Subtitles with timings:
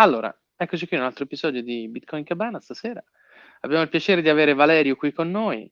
[0.00, 3.02] Allora, eccoci qui in un altro episodio di Bitcoin Cabana stasera.
[3.62, 5.68] Abbiamo il piacere di avere Valerio qui con noi.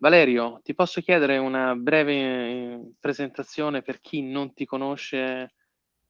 [0.00, 5.54] Valerio, ti posso chiedere una breve eh, presentazione per chi non ti conosce?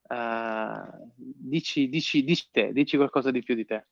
[0.01, 3.85] Uh, dici, dici, dici te, dici qualcosa di più di te.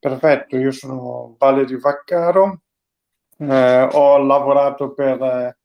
[0.00, 2.62] Perfetto, io sono Valerio Vaccaro,
[3.36, 5.58] eh, ho lavorato per eh,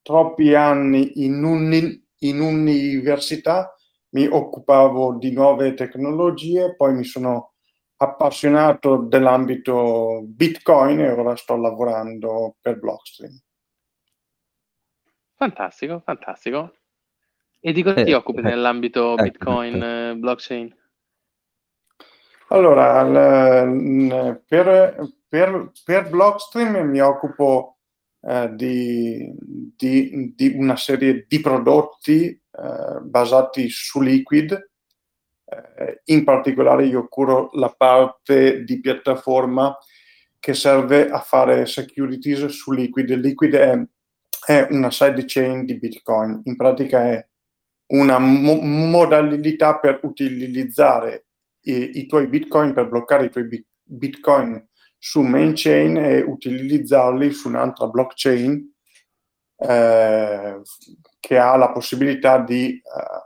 [0.00, 3.74] troppi anni in, un, in un'università
[4.10, 7.54] mi occupavo di nuove tecnologie, poi mi sono
[7.96, 13.38] appassionato dell'ambito Bitcoin e ora sto lavorando per Blockstream.
[15.34, 16.72] Fantastico, fantastico.
[17.60, 20.76] E di cosa eh, ti occupi eh, nell'ambito ecco, Bitcoin, eh, blockchain?
[22.48, 27.78] Allora, l- per, per, per, Blockstream mi occupo
[28.20, 29.32] eh, di,
[29.76, 34.52] di, di, una serie di prodotti eh, basati su Liquid.
[35.44, 39.76] Eh, in particolare io curo la parte di piattaforma
[40.40, 43.10] che serve a fare securities su Liquid.
[43.14, 43.78] Liquid è,
[44.46, 47.26] è una sidechain di Bitcoin, in pratica è
[47.92, 51.26] una mo- modalità per utilizzare
[51.62, 57.30] i, i, tuoi Bitcoin, per bloccare i tuoi bi- Bitcoin su main chain e utilizzarli
[57.30, 58.74] su un'altra blockchain
[59.58, 60.60] eh,
[61.20, 62.82] che ha la possibilità di eh,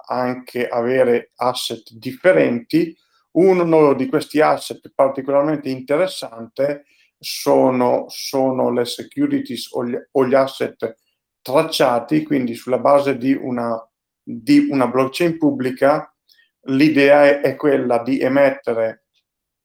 [0.07, 2.97] anche avere asset differenti.
[3.33, 6.84] Uno di questi asset particolarmente interessante
[7.19, 10.97] sono, sono le securities o gli, o gli, asset
[11.41, 13.77] tracciati, quindi sulla base di una,
[14.23, 16.12] di una blockchain pubblica
[16.67, 19.06] l'idea è, è quella di emettere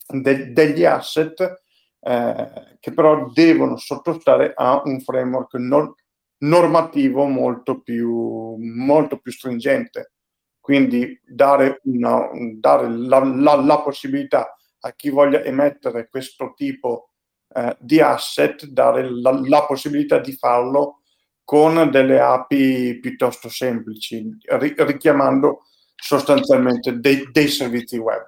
[0.08, 1.62] de, degli asset
[2.00, 5.94] eh, che però devono sottostare a un framework non,
[6.40, 10.14] normativo molto più, molto più stringente.
[10.60, 17.12] Quindi dare, una, dare la, la, la, possibilità a chi voglia emettere questo tipo
[17.56, 21.04] eh, di asset, dare la, la, possibilità di farlo
[21.44, 25.62] con delle API piuttosto semplici, ri, richiamando
[25.96, 28.28] sostanzialmente dei, dei servizi web.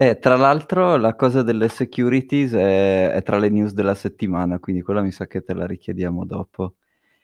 [0.00, 4.80] Eh, tra l'altro la cosa delle securities è, è, tra le news della settimana, quindi
[4.80, 6.74] quella mi sa che te la richiediamo dopo.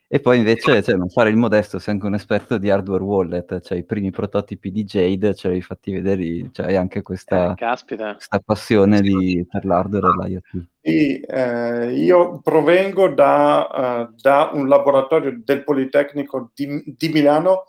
[0.09, 3.61] E poi invece, cioè, non fare il modesto, sei anche un esperto di hardware wallet,
[3.61, 7.55] cioè i primi prototipi di Jade ce li hai fatti vedere, cioè hai anche questa,
[7.55, 10.67] eh, questa passione di, per l'hardware e l'IoT.
[10.81, 17.67] Sì, eh, io provengo da, uh, da, un laboratorio del Politecnico di, di Milano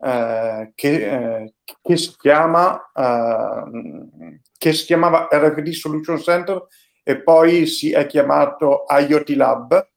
[0.00, 6.64] eh, che, eh, che, si chiama, eh, che si chiamava RFD Solution Center
[7.02, 9.88] e poi si è chiamato IoT Lab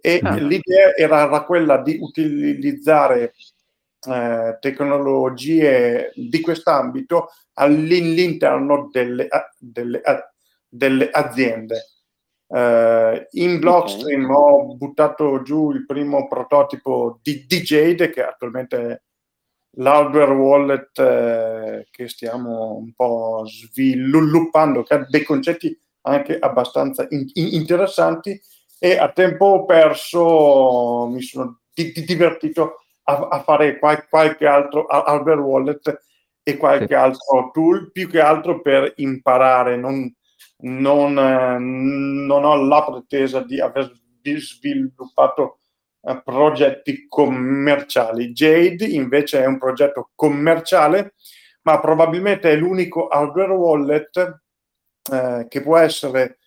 [0.00, 0.34] e ah.
[0.34, 3.34] l'idea era quella di utilizzare
[4.06, 9.28] eh, tecnologie di quest'ambito all'interno delle,
[9.58, 10.02] delle,
[10.68, 11.86] delle aziende.
[12.48, 14.34] Uh, in Blockstream okay.
[14.34, 19.07] ho buttato giù il primo prototipo di, di Jade che attualmente
[19.78, 27.26] l'hardware wallet eh, che stiamo un po' sviluppando, che ha dei concetti anche abbastanza in,
[27.34, 28.40] in, interessanti
[28.78, 34.86] e a tempo perso mi sono di, di divertito a, a fare qual, qualche altro
[34.86, 36.02] hardware wallet
[36.42, 36.94] e qualche sì.
[36.94, 39.76] altro tool, più che altro per imparare.
[39.76, 40.10] Non,
[40.60, 45.57] non, eh, non ho la pretesa di aver sviluppato
[46.08, 48.32] eh, progetti commerciali.
[48.32, 51.14] Jade invece è un progetto commerciale,
[51.62, 54.40] ma probabilmente è l'unico hardware wallet
[55.12, 56.38] eh, che può essere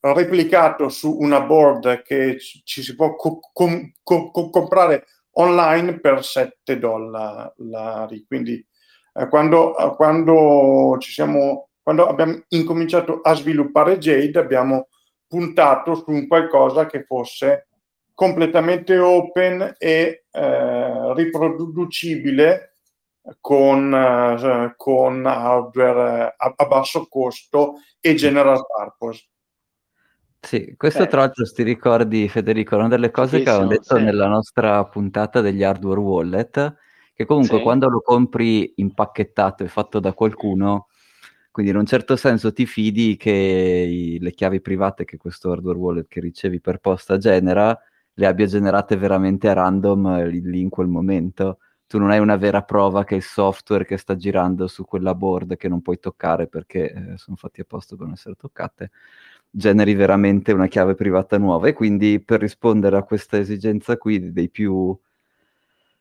[0.00, 6.78] replicato su una board che ci si può co- com- co- comprare online per 7
[6.78, 8.24] dollari.
[8.26, 8.66] Quindi
[9.14, 14.88] eh, quando, eh, quando, siamo, quando abbiamo incominciato a sviluppare Jade abbiamo
[15.26, 17.68] puntato su un qualcosa che fosse
[18.14, 22.76] completamente open e eh, riproducibile
[23.40, 29.28] con, eh, con hardware a, a, basso costo e general purpose.
[30.40, 31.06] Sì, questo eh.
[31.06, 34.02] tra l'altro ti ricordi Federico, una delle cose che avevamo detto sì.
[34.02, 36.76] nella nostra puntata degli hardware wallet,
[37.14, 37.62] che comunque sì.
[37.62, 40.88] quando lo compri impacchettato e fatto da qualcuno,
[41.50, 45.78] quindi in un certo senso ti fidi che i, le chiavi private che questo hardware
[45.78, 47.78] wallet che ricevi per posta genera
[48.14, 51.58] le abbia generate veramente a random eh, lì in quel momento.
[51.86, 55.56] Tu non hai una vera prova che il software che sta girando su quella board
[55.56, 58.90] che non puoi toccare perché eh, sono fatti apposta per non essere toccate,
[59.50, 61.68] generi veramente una chiave privata nuova.
[61.68, 64.96] E quindi per rispondere a questa esigenza qui dei più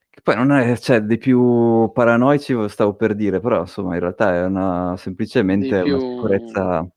[0.10, 4.36] Che poi non è, cioè, dei più paranoici, stavo per dire, però insomma in realtà
[4.36, 5.96] è una, semplicemente più...
[5.96, 6.88] una sicurezza...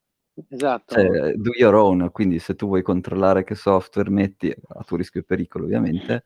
[0.49, 0.93] Esatto.
[0.93, 5.21] Cioè, do your own, quindi se tu vuoi controllare che software metti, a tuo rischio
[5.21, 6.23] e pericolo ovviamente,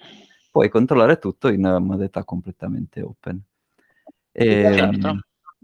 [0.52, 3.42] puoi controllare tutto in modalità completamente open.
[4.32, 5.20] E, certo.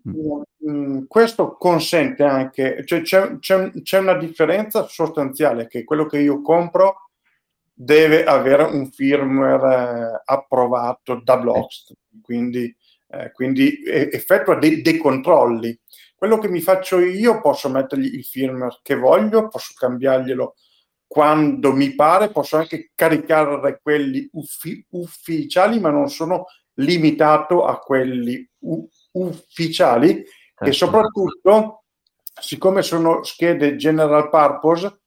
[0.08, 0.70] Mm.
[0.70, 1.06] mm.
[1.08, 7.10] Questo consente anche, cioè c'è, c'è, c'è, una differenza sostanziale che quello che io compro
[7.74, 12.76] deve avere un firmware eh, approvato da Blockstream, quindi,
[13.10, 15.78] eh, quindi effettua dei, dei, controlli.
[16.18, 20.56] Quello che mi faccio io posso mettergli il firmware che voglio, posso cambiarglielo
[21.06, 26.46] quando mi pare, posso anche caricare quelli uffi- ufficiali, ma non sono
[26.80, 30.66] limitato a quelli u- ufficiali certo.
[30.66, 31.84] e soprattutto,
[32.42, 35.02] siccome sono schede general purpose,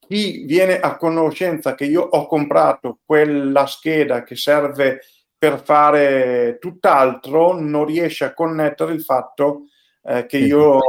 [0.00, 5.02] chi viene a conoscenza che io ho comprato quella scheda che serve
[5.38, 9.66] per fare tutt'altro, non riesce a connettere il fatto
[10.02, 10.80] eh, che io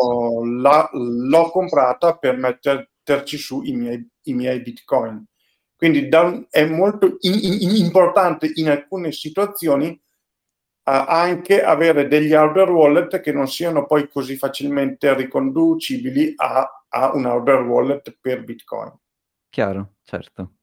[0.43, 5.25] la, l'ho comprata per metterci su i miei, i miei bitcoin.
[5.75, 9.99] Quindi da, è molto in, in, importante in alcune situazioni
[10.83, 17.25] anche avere degli hardware wallet che non siano poi così facilmente riconducibili a, a un
[17.25, 18.91] hardware wallet per Bitcoin.
[19.49, 20.53] Chiaro, certo.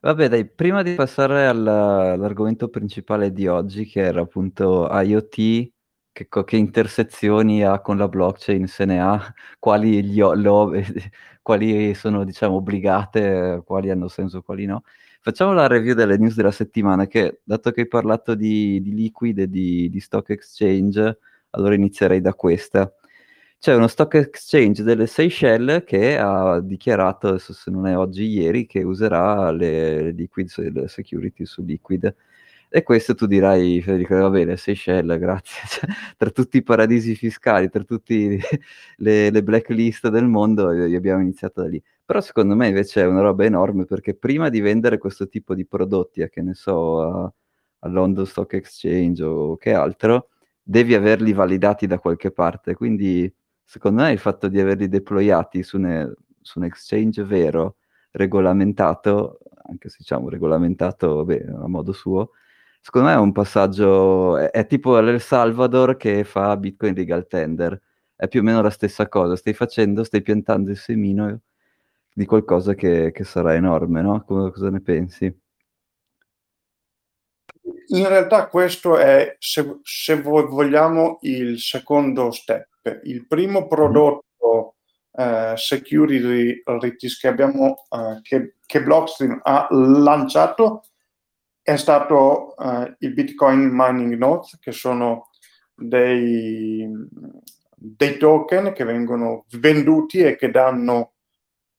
[0.00, 5.72] Vabbè, dai, prima di passare alla, all'argomento principale di oggi, che era appunto IoT,
[6.14, 10.72] che, che, intersezioni ha con la blockchain, se ne ha, quali, gli, lo,
[11.42, 14.84] quali sono, diciamo, obbligate, quali hanno senso, quali no.
[15.20, 19.38] Facciamo la review delle news della settimana, che dato che hai parlato di, di liquid
[19.40, 21.18] e di, di, stock exchange,
[21.50, 22.92] allora inizierei da questa.
[23.58, 28.82] C'è uno stock exchange delle Seychelles che ha dichiarato, se non è oggi, ieri, che
[28.84, 32.14] userà le, le liquid, le security su liquid.
[32.68, 35.62] E questo tu dirai, Federico, va bene, Seychelles, grazie.
[35.68, 38.38] Cioè, tra tutti i paradisi fiscali, tra tutte
[38.96, 41.82] le, le blacklist del mondo, abbiamo iniziato da lì.
[42.04, 45.66] Però secondo me invece è una roba enorme perché prima di vendere questo tipo di
[45.66, 47.32] prodotti, a che ne so, a,
[47.80, 50.28] a London Stock Exchange o che altro,
[50.62, 52.74] devi averli validati da qualche parte.
[52.74, 53.32] Quindi
[53.64, 57.76] secondo me il fatto di averli deployati su, ne, su un exchange vero,
[58.12, 62.30] regolamentato, anche se diciamo regolamentato vabbè, a modo suo,
[62.84, 67.80] secondo me è un passaggio, è, è tipo l'El Salvador che fa Bitcoin Legal Tender,
[68.14, 71.40] è più o meno la stessa cosa, stai facendo, stai piantando il semino
[72.12, 74.22] di qualcosa che, che sarà enorme, no?
[74.26, 75.24] Come, cosa ne pensi?
[77.86, 83.00] In realtà questo è, se, se vogliamo, il secondo step.
[83.04, 83.68] Il primo mm-hmm.
[83.68, 84.74] prodotto
[85.12, 90.82] eh, security che, abbiamo, eh, che, che Blockstream ha lanciato
[91.64, 95.30] è stato eh, il Bitcoin Mining Notes, che sono
[95.74, 96.86] dei,
[97.74, 101.14] dei token che vengono venduti e che danno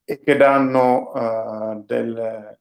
[0.03, 2.59] e che danno uh, del,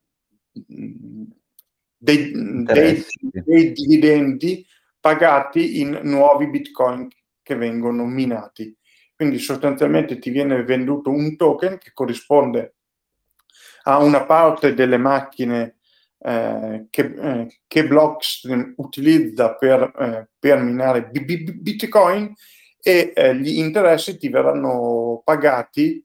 [0.52, 2.30] dei,
[2.62, 4.66] dei, dei, dividendi
[4.98, 7.08] pagati in nuovi bitcoin
[7.42, 8.74] che vengono minati.
[9.14, 12.74] Quindi sostanzialmente ti viene venduto un token che corrisponde
[13.84, 15.76] a una parte delle macchine
[16.26, 22.32] eh, che, eh, che, Blockstream utilizza per, eh, per minare b- b- Bitcoin
[22.80, 26.02] e eh, gli interessi ti verranno pagati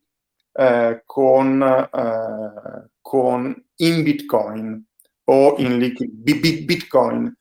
[0.51, 4.85] eh, con, eh, con, in Bitcoin
[5.25, 7.33] o in liquid Bitcoin.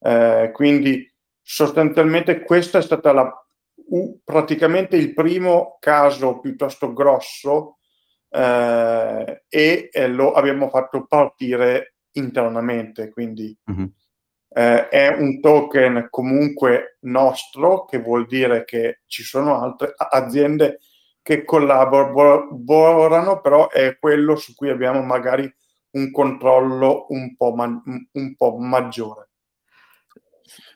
[0.00, 1.08] Eh, quindi
[1.40, 7.78] sostanzialmente questa è stata la, uh, praticamente il primo caso piuttosto grosso
[8.28, 13.10] eh, e lo abbiamo fatto partire internamente.
[13.10, 13.86] Quindi mm-hmm.
[14.56, 20.78] Eh, è un token comunque nostro, che vuol dire che ci sono altre aziende
[21.22, 22.60] che collaborano,
[23.40, 25.52] però è quello su cui abbiamo magari
[25.92, 29.30] un controllo un po', ma- un po maggiore.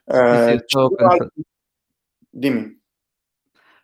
[0.06, 1.30] Eh, sì, altri...
[2.30, 2.77] Dimmi.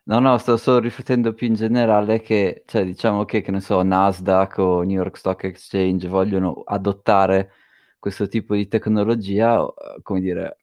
[0.07, 3.81] No, no, sto solo riflettendo più in generale che, cioè, diciamo che, che ne so,
[3.81, 7.51] Nasdaq o New York Stock Exchange vogliono adottare
[7.97, 9.65] questo tipo di tecnologia,
[10.03, 10.57] come dire,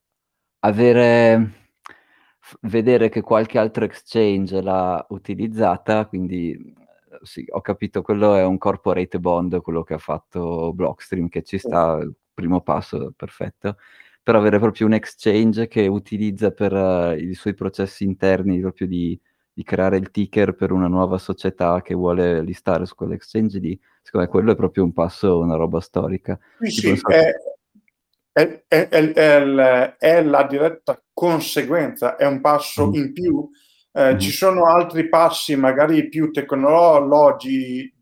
[0.59, 1.51] avere
[2.61, 6.73] vedere che qualche altro exchange l'ha utilizzata, quindi
[7.21, 11.57] sì, ho capito, quello è un corporate bond, quello che ha fatto Blockstream, che ci
[11.57, 13.77] sta, il primo passo, perfetto.
[14.21, 19.19] Per avere proprio un exchange che utilizza per uh, i suoi processi interni, proprio di,
[19.53, 24.25] di, creare il ticker per una nuova società che vuole listare su quell'exchange lì, secondo
[24.25, 26.39] me quello è proprio un passo, una roba storica.
[26.59, 27.31] Sì, sì, è,
[28.31, 32.93] è, è, è, è, la diretta conseguenza, è un passo mm.
[32.93, 33.49] in più.
[33.91, 34.17] Eh, mm.
[34.17, 37.93] Ci sono altri passi, magari più tecnologici,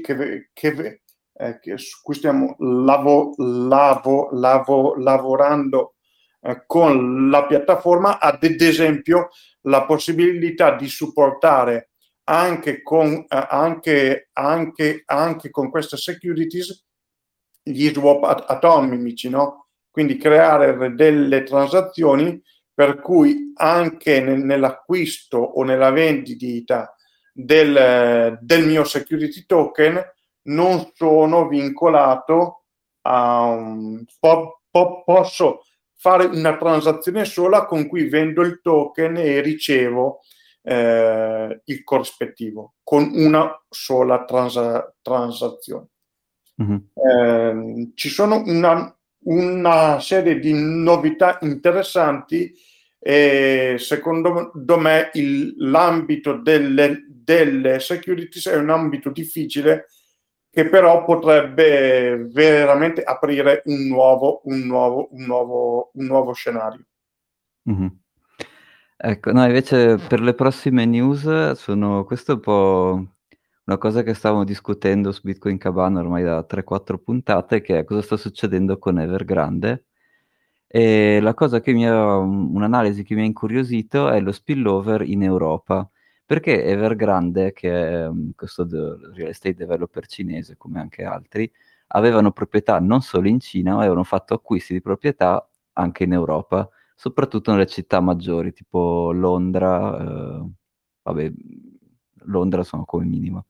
[0.00, 1.00] che, che,
[1.32, 5.94] eh, che su cui stiamo lavo, lavo, lavo, lavorando
[6.42, 9.28] eh, con la piattaforma, ad esempio
[9.62, 11.90] la possibilità di supportare
[12.24, 16.84] anche con, eh, anche, anche, anche con queste securities
[17.62, 19.66] gli swap at- atomici, no?
[19.90, 22.40] Quindi creare delle transazioni
[22.72, 26.94] per cui anche nel, nell'acquisto o nella vendita
[27.32, 30.00] del, del, mio security token
[30.44, 32.64] non sono vincolato
[33.02, 35.62] a un po, po, posso
[36.00, 40.20] fare una transazione sola con cui vendo il token e ricevo
[40.62, 45.88] eh, il corrispettivo con una sola transa- transazione.
[46.62, 46.78] Mm-hmm.
[46.94, 52.50] Eh, ci sono una, una, serie di novità interessanti
[52.98, 59.86] e secondo me il, l'ambito delle, delle securities è un ambito difficile
[60.50, 66.84] che però potrebbe veramente aprire un nuovo, un nuovo, un nuovo, un nuovo scenario.
[67.70, 67.86] Mm-hmm.
[68.96, 73.06] Ecco, no, invece per le prossime news sono questo è un po'
[73.64, 78.02] una cosa che stavamo discutendo su Bitcoin Cabana ormai da 3-4 puntate, che è cosa
[78.02, 79.84] sta succedendo con Evergrande.
[80.66, 85.22] E la cosa che mi ha, un'analisi che mi ha incuriosito è lo spillover in
[85.22, 85.88] Europa,
[86.30, 88.64] perché Evergrande, che è um, questo
[89.14, 91.50] real estate developer cinese come anche altri,
[91.88, 96.70] avevano proprietà non solo in Cina, ma avevano fatto acquisti di proprietà anche in Europa
[96.94, 100.50] soprattutto nelle città maggiori, tipo Londra, eh,
[101.02, 101.32] vabbè,
[102.26, 103.46] Londra sono come minimo.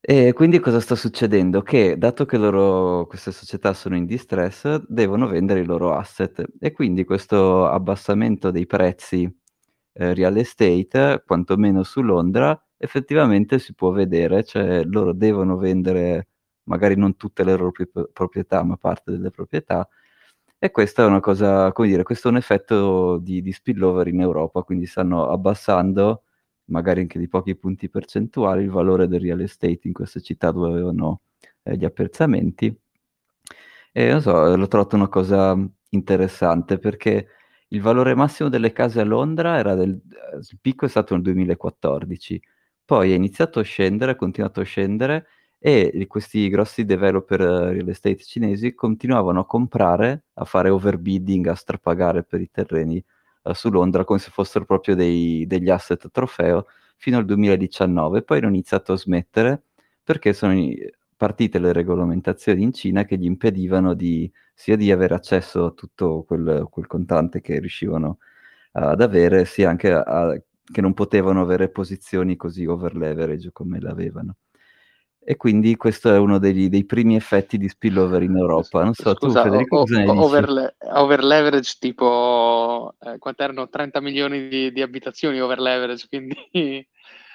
[0.00, 1.60] E quindi cosa sta succedendo?
[1.60, 6.72] Che dato che loro, queste società sono in distress, devono vendere i loro asset e
[6.72, 9.30] quindi questo abbassamento dei prezzi
[9.92, 16.28] eh, real estate, quantomeno su Londra, effettivamente si può vedere, cioè loro devono vendere
[16.64, 17.72] magari non tutte le loro
[18.12, 19.88] proprietà, ma parte delle proprietà,
[20.64, 24.20] e questa è una cosa, come dire, questo è un effetto di, di spillover in
[24.20, 26.22] Europa, quindi stanno abbassando,
[26.66, 30.70] magari anche di pochi punti percentuali, il valore del real estate in queste città dove
[30.70, 31.22] avevano
[31.64, 32.72] eh, gli apprezzamenti.
[33.92, 35.56] E non so, l'ho trovato una cosa
[35.90, 37.26] interessante perché
[37.72, 42.40] il valore massimo delle case a Londra era del, il picco è stato nel 2014,
[42.84, 45.26] poi è iniziato a scendere, ha continuato a scendere
[45.58, 51.54] e questi grossi developer eh, real estate cinesi continuavano a comprare, a fare overbidding, a
[51.54, 53.02] strapagare per i terreni
[53.44, 58.38] uh, su Londra come se fossero proprio dei, degli asset trofeo fino al 2019, poi
[58.38, 59.62] hanno iniziato a smettere
[60.02, 60.52] perché sono
[61.16, 64.30] partite le regolamentazioni in Cina che gli impedivano di,
[64.62, 68.18] sia di avere accesso a tutto quel, quel contante che riuscivano
[68.70, 73.80] ad avere, sia anche a, a, che non potevano avere posizioni così over leverage come
[73.80, 74.36] l'avevano.
[75.18, 78.84] E quindi questo è uno degli, dei primi effetti di spillover in Europa.
[78.84, 83.68] Non so, Scusa, tu Federico o, cosa ne over, over leverage tipo, eh, quanto erano
[83.68, 86.36] 30 milioni di, di abitazioni over leverage, quindi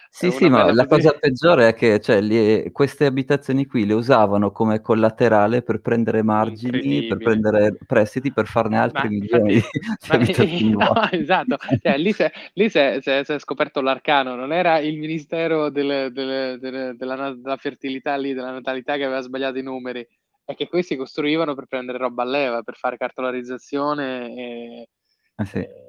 [0.09, 4.51] sì, sì, ma la cosa peggiore è che cioè, li, queste abitazioni qui le usavano
[4.51, 10.73] come collaterale per prendere margini, per prendere prestiti, per farne altri ma, milioni infatti, di
[10.73, 16.59] ma, no, esatto, cioè, lì, si è scoperto l'arcano, non era il Ministero del, del,
[16.59, 20.07] del, della, della, fertilità lì, della natalità che aveva sbagliato i numeri,
[20.45, 24.89] è che questi costruivano per prendere roba a leva, per fare cartolarizzazione e...
[25.35, 25.59] Ah, sì.
[25.59, 25.86] e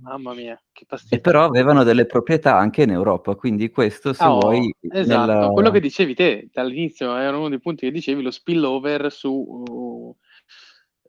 [0.00, 1.16] Mamma mia, che fastidio.
[1.16, 4.72] E però avevano delle proprietà anche in Europa, quindi questo se oh, vuoi...
[4.80, 5.48] Esatto, nella...
[5.48, 10.14] quello che dicevi te dall'inizio era uno dei punti che dicevi, lo spillover su,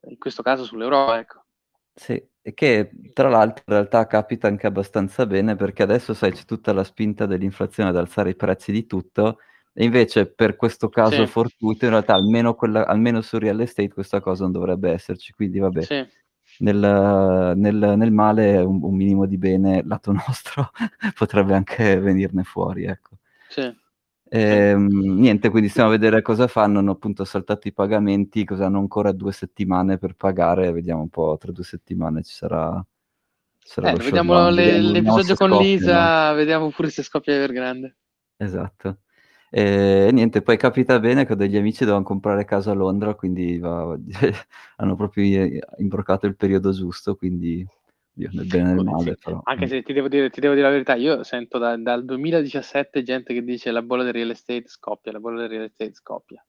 [0.08, 1.43] in questo caso sull'Europa, ecco.
[1.93, 6.46] Sì, e che tra l'altro in realtà capita anche abbastanza bene perché adesso sai c'è
[6.46, 9.39] tutta la spinta dell'inflazione ad alzare i prezzi di tutto
[9.74, 11.27] e invece per questo caso sì.
[11.27, 15.60] fortuito in realtà almeno, quella, almeno su real estate questa cosa non dovrebbe esserci, quindi
[15.60, 15.81] vabbè.
[15.84, 16.08] Sì
[16.59, 20.71] nel, nel, nel male un, un, minimo di bene lato nostro
[21.15, 23.17] potrebbe anche venirne fuori, ecco.
[23.49, 23.61] Sì.
[24.31, 26.79] E, ehm, niente, quindi stiamo a vedere cosa fanno.
[26.79, 30.71] Hanno appunto saltato i pagamenti, cosa hanno ancora due settimane per pagare.
[30.71, 32.83] Vediamo un po', tra due settimane ci sarà.
[33.57, 36.35] sarà eh, vediamo le, l'episodio con scoppia, Lisa, no?
[36.35, 37.95] vediamo pure se scoppia Evergrande.
[38.37, 38.99] Esatto.
[39.51, 43.97] E niente, poi capita bene che degli amici dovevano comprare casa a Londra, quindi va,
[44.77, 47.65] hanno proprio imbroccato il periodo giusto, quindi
[48.19, 49.17] Dio, nel bene e nel male.
[49.23, 49.39] Però.
[49.45, 53.01] Anche se ti devo, dire, ti devo dire la verità, io sento da, dal 2017
[53.01, 56.45] gente che dice la bolla del real estate scoppia, la bolla del real estate scoppia.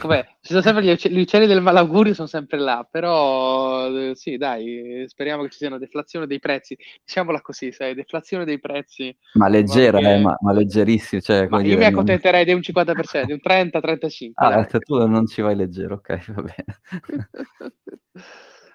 [0.00, 0.22] Com'è?
[0.40, 4.36] Ci sono sempre gli, uccelli, gli uccelli del malaugurio, sono sempre là, però eh, sì,
[4.36, 9.16] dai, speriamo che ci sia una deflazione dei prezzi, diciamola così, sai, deflazione dei prezzi.
[9.34, 10.14] Ma leggera, che...
[10.14, 11.22] eh, ma, ma, leggerissimo.
[11.22, 12.60] Cioè, ma io dire, mi accontenterei non...
[12.60, 14.30] di un 50%, di un 30-35%.
[14.34, 16.80] Ah, tu non ci vai leggero, ok, va bene.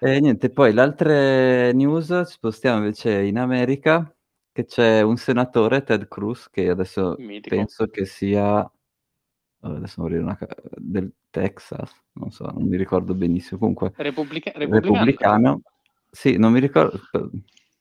[0.00, 4.12] e niente, poi le altre news ci spostiamo invece in America,
[4.50, 7.54] che c'è un senatore, Ted Cruz, che adesso Mitico.
[7.54, 8.68] penso che sia
[9.72, 10.36] adesso vorrei una,
[10.76, 13.58] del Texas, non so, non mi ricordo benissimo.
[13.58, 14.92] Comunque, Repubblica- repubblicano.
[14.92, 15.62] repubblicano.
[16.10, 17.00] Sì, non mi ricordo.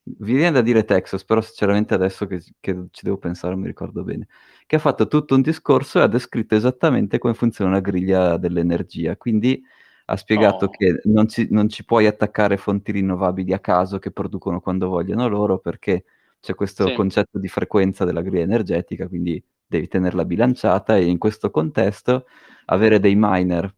[0.06, 3.68] Vi viene da dire Texas, però sinceramente adesso che, che, ci devo pensare non mi
[3.68, 4.28] ricordo bene.
[4.66, 9.16] Che ha fatto tutto un discorso e ha descritto esattamente come funziona la griglia dell'energia.
[9.16, 9.62] Quindi
[10.06, 10.70] ha spiegato oh.
[10.70, 15.28] che non ci, non ci, puoi attaccare fonti rinnovabili a caso che producono quando vogliono
[15.28, 16.04] loro, perché
[16.42, 16.96] c'è questo sì.
[16.96, 19.42] concetto di frequenza della griglia energetica, quindi
[19.74, 22.25] devi tenerla bilanciata e in questo contesto
[22.65, 23.74] avere dei miner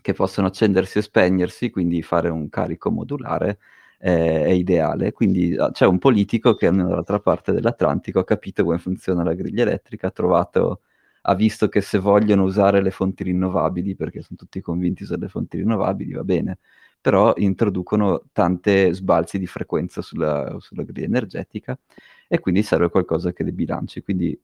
[0.00, 3.58] che possono accendersi e spegnersi, quindi fare un carico modulare
[3.98, 5.12] eh, è ideale.
[5.12, 9.62] Quindi ah, c'è un politico che dall'altra parte dell'Atlantico ha capito come funziona la griglia
[9.62, 10.80] elettrica, ha trovato
[11.22, 15.58] ha visto che se vogliono usare le fonti rinnovabili, perché sono tutti convinti sulle fonti
[15.58, 16.58] rinnovabili, va bene,
[17.00, 21.78] però introducono tante sbalzi di frequenza sulla, sulla griglia energetica
[22.26, 24.02] e quindi serve qualcosa che le bilanci.
[24.02, 24.38] Quindi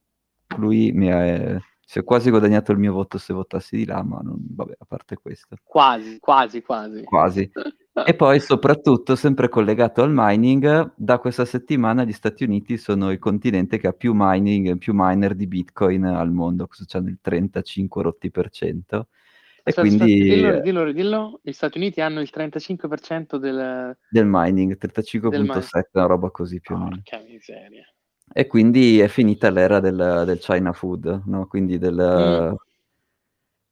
[0.56, 4.18] lui mi ha, si è quasi guadagnato il mio voto se votassi di là, ma
[4.22, 5.56] non, vabbè, a parte questo.
[5.62, 7.04] Quasi, quasi, quasi.
[7.04, 7.50] Quasi.
[8.06, 13.18] e poi soprattutto, sempre collegato al mining, da questa settimana gli Stati Uniti sono il
[13.18, 18.02] continente che ha più mining, più miner di Bitcoin al mondo, questo hanno il 35
[18.02, 19.08] rotti per cento.
[19.66, 20.22] E aspetta, quindi...
[20.22, 23.96] Dillo, dillo, dillo, gli Stati Uniti hanno il 35% del...
[24.08, 27.00] Del mining, 35.7, una roba così più o meno.
[27.02, 27.86] Porca miseria.
[28.36, 31.46] E quindi è finita l'era del, del China food, no?
[31.46, 32.54] Quindi del, mm.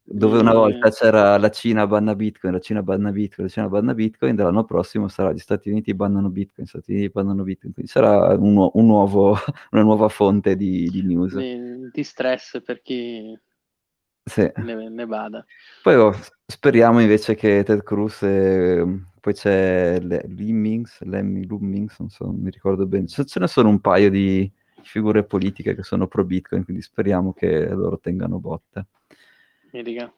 [0.05, 3.93] dove una volta c'era la Cina banna Bitcoin, la Cina banna Bitcoin, la Cina banna
[3.93, 7.91] Bitcoin, dall'anno prossimo sarà gli Stati Uniti bannano Bitcoin, gli Stati Uniti bannano Bitcoin, quindi
[7.91, 9.37] sarà un, un nuovo,
[9.73, 11.37] una nuova fonte di, di news.
[11.37, 13.37] Di, di, stress per chi
[14.23, 14.49] sì.
[14.59, 15.45] ne, ne vada.
[15.83, 16.15] Poi oh,
[16.47, 22.51] speriamo invece che Ted Cruz e poi c'è le, Lemmy Lummings, non so, non mi
[22.51, 23.07] ricordo bene.
[23.07, 27.33] Ce, ce ne sono un paio di figure politiche che sono pro Bitcoin, quindi speriamo
[27.33, 28.87] che loro tengano botta.
[29.73, 30.13] Medica.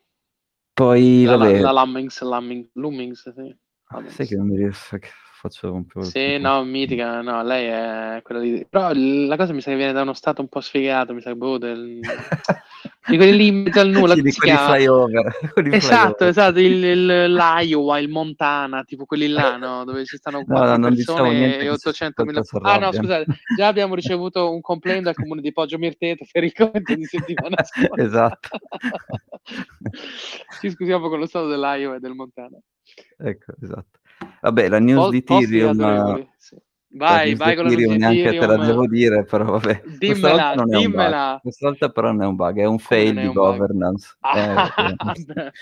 [0.72, 1.60] Poi, la, vabbè...
[1.60, 3.56] La, la Lummings, Lummings, Lummings sì.
[4.08, 4.98] Sai che non mi riesco,
[5.44, 6.02] faccio un po'...
[6.02, 8.66] Sì, no, mitica, no, lei è quella di...
[8.68, 11.30] Però la cosa mi sa che viene da uno stato un po' sfigato, mi sa
[11.30, 12.00] che boh, del...
[13.06, 15.26] di quelli lì in mezzo al nulla, sì, di quelli flyover.
[15.72, 16.28] esatto, flyover.
[16.28, 20.76] esatto, il, il, l'Iowa, il Montana, tipo quelli là, no, dove ci stanno 4 no,
[20.76, 22.42] no, diciamo persone e 800 mila...
[22.62, 26.52] Ah no, scusate, già abbiamo ricevuto un complaint dal comune di Poggio Mirteto per il
[26.52, 28.02] commento di settimana scorsa.
[28.02, 28.48] esatto.
[30.60, 32.58] ci scusiamo con lo stato dell'Iowa e del Montana.
[33.18, 33.98] Ecco, esatto.
[34.40, 36.26] Vabbè, la news di Tyrion...
[36.96, 39.82] Vai, vai con la news neanche te la devo dire, però vabbè.
[39.98, 41.38] Dimmela, non dimmela.
[41.42, 44.14] Questa volta però non è un bug, è un fail di governance.
[44.20, 45.52] Ah, eh,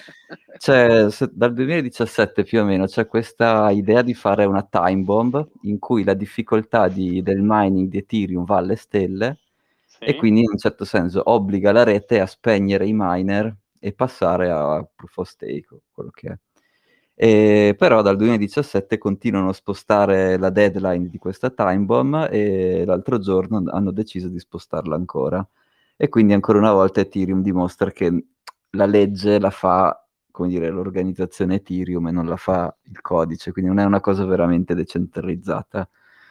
[0.59, 5.49] c'è, se, dal 2017 più o meno c'è questa idea di fare una time bomb
[5.63, 9.39] in cui la difficoltà di, del mining di Ethereum va alle stelle
[9.87, 10.05] sì.
[10.05, 14.51] e quindi in un certo senso obbliga la rete a spegnere i miner e passare
[14.51, 16.37] a proof of stake, quello che è.
[17.23, 23.21] E, però dal 2017 continuano a spostare la deadline di questa time bomb e l'altro
[23.21, 25.49] giorno hanno deciso di spostarla ancora.
[25.97, 28.25] E quindi ancora una volta Ethereum dimostra che
[28.71, 33.71] la legge la fa, come dire, l'organizzazione Ethereum e non la fa il codice, quindi
[33.71, 35.89] non è una cosa veramente decentralizzata.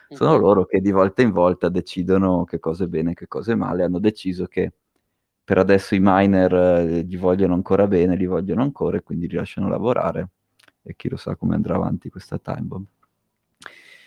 [0.09, 3.53] Sono loro che di volta in volta decidono che cosa è bene e che cosa
[3.53, 3.83] è male.
[3.83, 4.73] Hanno deciso che
[5.41, 9.35] per adesso i miner eh, gli vogliono ancora bene, li vogliono ancora e quindi li
[9.35, 10.31] lasciano lavorare
[10.83, 12.85] e chi lo sa come andrà avanti questa time bomb.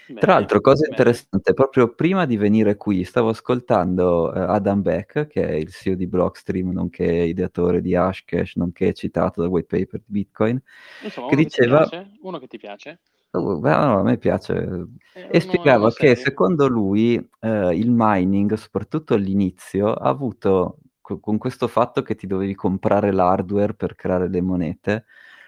[0.07, 0.97] Bene, Tra l'altro, cosa bene.
[0.97, 5.95] interessante, proprio prima di venire qui stavo ascoltando uh, Adam Beck, che è il CEO
[5.95, 10.61] di Blockstream, nonché ideatore di Hashcash, nonché citato dal white paper di Bitcoin,
[11.03, 11.89] Insomma, che diceva...
[11.89, 12.99] Che uno che ti piace?
[13.31, 14.87] Oh, beh, no, a me piace.
[15.15, 21.39] Eh, e spiegava che secondo lui uh, il mining, soprattutto all'inizio, ha avuto, co- con
[21.39, 25.05] questo fatto che ti dovevi comprare l'hardware per creare le monete,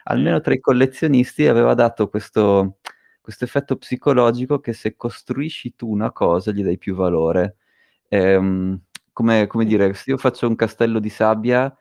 [0.08, 2.78] almeno tra i collezionisti aveva dato questo,
[3.20, 7.56] questo effetto psicologico che se costruisci tu una cosa gli dai più valore.
[8.08, 8.80] Ehm,
[9.12, 11.74] come, come, dire, se io faccio un castello di sabbia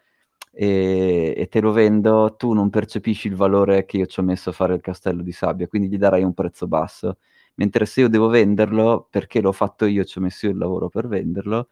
[0.52, 4.50] e, e, te lo vendo, tu non percepisci il valore che io ci ho messo
[4.50, 7.18] a fare il castello di sabbia, quindi gli darai un prezzo basso.
[7.56, 10.90] Mentre se io devo venderlo, perché l'ho fatto io, ci ho messo io il lavoro
[10.90, 11.70] per venderlo,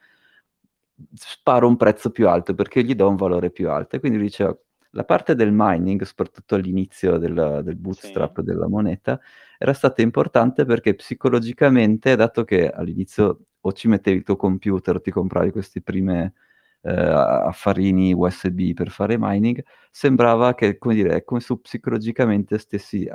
[1.13, 3.95] sparo un prezzo più alto perché gli do un valore più alto.
[3.95, 4.55] E quindi diceva,
[4.95, 8.45] la parte del mining, soprattutto all'inizio del, del bootstrap sì.
[8.45, 9.19] della moneta,
[9.57, 15.09] era stata importante perché psicologicamente, dato che all'inizio o ci mettevi il tuo computer, ti
[15.09, 16.33] compravi questi prime
[16.81, 23.09] eh, affarini USB per fare mining, sembrava che, come dire, è come se psicologicamente stessi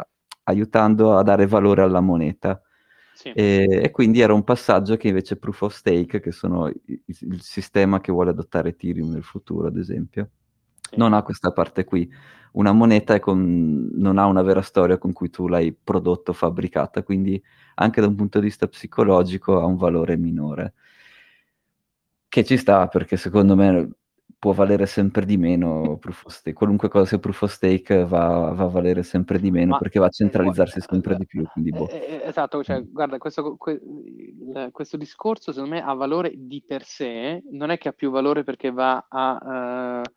[0.45, 2.61] aiutando a dare valore alla moneta.
[3.15, 3.31] Sì.
[3.33, 7.43] E, e, quindi era un passaggio che invece Proof of Stake, che sono il, il
[7.43, 10.31] sistema che vuole adottare Ethereum nel futuro, ad esempio,
[10.97, 12.11] non ha questa parte qui.
[12.53, 13.91] Una moneta con...
[13.95, 17.41] non ha una vera storia con cui tu l'hai prodotto, fabbricata, quindi
[17.77, 20.75] anche da un punto di vista psicologico ha un valore minore.
[22.29, 23.91] Che ci sta perché secondo me
[24.39, 26.57] può valere sempre di meno proof of stake.
[26.57, 29.99] Qualunque cosa sia proof of stake va, va a valere sempre di meno Ma, perché
[29.99, 31.45] va a centralizzarsi sempre di più.
[31.53, 31.89] Quindi, boh.
[31.89, 37.43] Eh, eh, esatto, cioè, guarda, questo, questo, discorso secondo me ha valore di per sé,
[37.51, 40.03] non è che ha più valore perché va a...
[40.05, 40.17] Uh,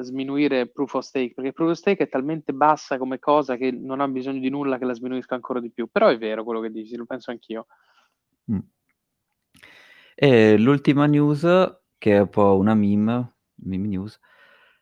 [0.00, 4.00] sminuire proof of stake, perché proof of stake è talmente bassa come cosa che non
[4.00, 5.88] ha bisogno di nulla che la sminuisca ancora di più.
[5.90, 7.66] Però è vero quello che dici, lo penso anch'io.
[8.50, 8.58] Mm.
[10.14, 11.42] E l'ultima news,
[11.98, 14.18] che è un po' una meme, meme news,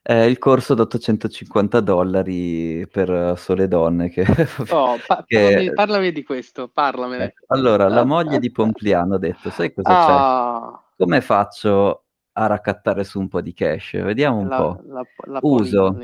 [0.03, 4.11] è il corso da 850 dollari per sole donne.
[4.11, 4.23] Che,
[4.71, 5.41] oh, pa- che...
[5.41, 7.25] Parlami, parlami, di questo, parlamene.
[7.25, 10.85] Ecco, allora, la moglie di Pompliano ha detto, sai cosa ah.
[10.97, 11.05] c'è?
[11.05, 14.01] Come faccio a raccattare su un po' di cash.
[14.03, 14.83] Vediamo un la, po'.
[14.87, 15.97] La, la uso,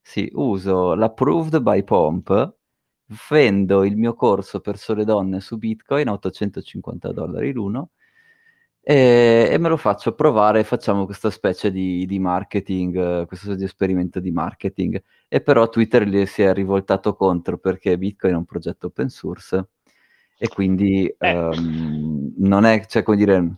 [0.00, 2.54] sì, uso l'approved by Pomp,
[3.28, 7.90] vendo il mio corso per sole donne su Bitcoin a 850 dollari l'uno
[8.84, 13.64] e, e, me lo faccio provare, facciamo questa specie di, di marketing, questo specie di
[13.64, 15.00] esperimento di marketing.
[15.28, 19.68] E però Twitter gli si è rivoltato contro perché Bitcoin è un progetto open source
[20.36, 21.32] e quindi eh.
[21.32, 23.56] um, non è, cioè, come dire,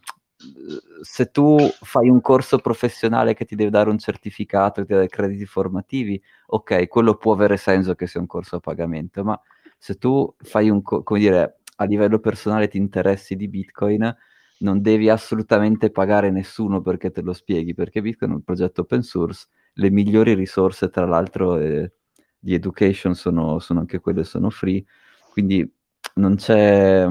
[1.02, 5.46] se tu fai un corso professionale che ti deve dare un certificato, ti dà crediti
[5.46, 9.40] formativi, ok, quello può avere senso che sia un corso a pagamento, ma
[9.78, 14.16] se tu fai un, come dire, a livello personale ti interessi di Bitcoin,
[14.58, 19.02] non devi assolutamente pagare nessuno perché te lo spieghi, perché Bitcoin è un progetto open
[19.02, 21.92] source, le migliori risorse tra l'altro eh,
[22.38, 24.84] di education sono, sono anche quelle, sono free,
[25.30, 25.70] quindi
[26.14, 27.08] non c'è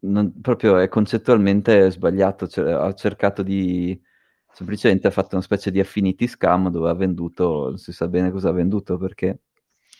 [0.00, 4.00] non, proprio è concettualmente sbagliato, cioè, ha cercato di
[4.52, 8.30] semplicemente ha fatto una specie di affinity scam dove ha venduto, non si sa bene
[8.32, 9.40] cosa ha venduto perché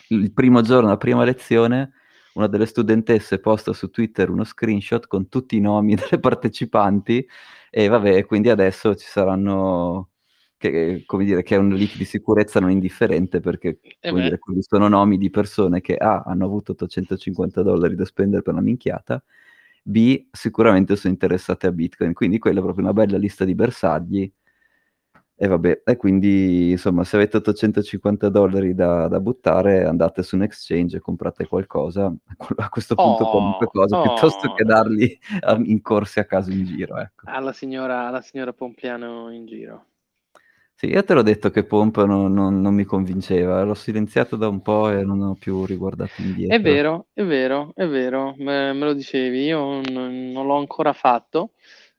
[0.09, 1.93] il primo giorno, la prima lezione,
[2.33, 7.25] una delle studentesse posta su Twitter uno screenshot con tutti i nomi delle partecipanti
[7.69, 10.09] e vabbè, quindi adesso ci saranno
[10.57, 14.89] che, come dire, che è un leak di sicurezza non indifferente perché eh dire, sono
[14.89, 19.23] nomi di persone che A hanno avuto 850 dollari da spendere per una minchiata
[19.83, 24.31] B sicuramente sono interessate a Bitcoin, quindi quella è proprio una bella lista di bersagli.
[25.41, 30.41] E vabbè, e quindi insomma, se avete 850 dollari da, da buttare, andate su un
[30.41, 32.13] exchange e comprate qualcosa.
[32.57, 34.01] A questo punto, oh, qualunque cosa, oh.
[34.01, 35.17] piuttosto che darli
[35.63, 36.97] in corsi a caso in giro.
[36.97, 37.23] Ecco.
[37.27, 39.85] Alla, signora, alla signora Pompiano in giro.
[40.79, 44.47] Sì, io te l'ho detto che Pomp non, non, non, mi convinceva, l'ho silenziato da
[44.47, 46.55] un po' e non ho più riguardato indietro.
[46.55, 50.93] È vero, è vero, è vero, me, me lo dicevi, io non, non, l'ho ancora
[50.93, 51.51] fatto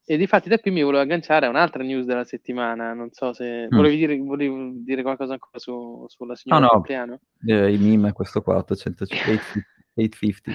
[0.03, 3.35] e di fatti da qui mi volevo agganciare a un'altra news della settimana, non so
[3.35, 3.66] se...
[3.66, 3.77] Mm.
[3.77, 7.21] Volevi, dire, volevi dire qualcosa ancora su, sulla signora no, no.
[7.47, 9.61] Eh, il meme è questo qua, 850.
[9.95, 10.53] 850.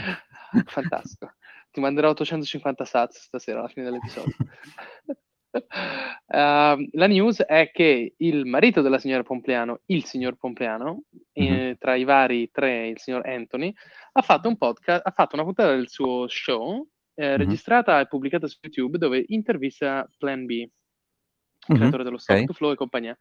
[0.65, 1.31] Fantastico.
[1.69, 4.33] Ti manderò 850 sats stasera alla fine dell'episodio.
[5.55, 11.03] Uh, la news è che il marito della signora Pompliano, il signor Pompliano,
[11.39, 11.53] mm-hmm.
[11.53, 13.73] eh, tra i vari tre, il signor Anthony,
[14.13, 17.37] ha fatto un podcast, ha fatto una puntata del suo show, eh, mm-hmm.
[17.37, 21.79] registrata e pubblicata su YouTube, dove intervista Plan B, mm-hmm.
[21.79, 22.47] creatore dello Stock okay.
[22.47, 23.17] to Flow e compagnia.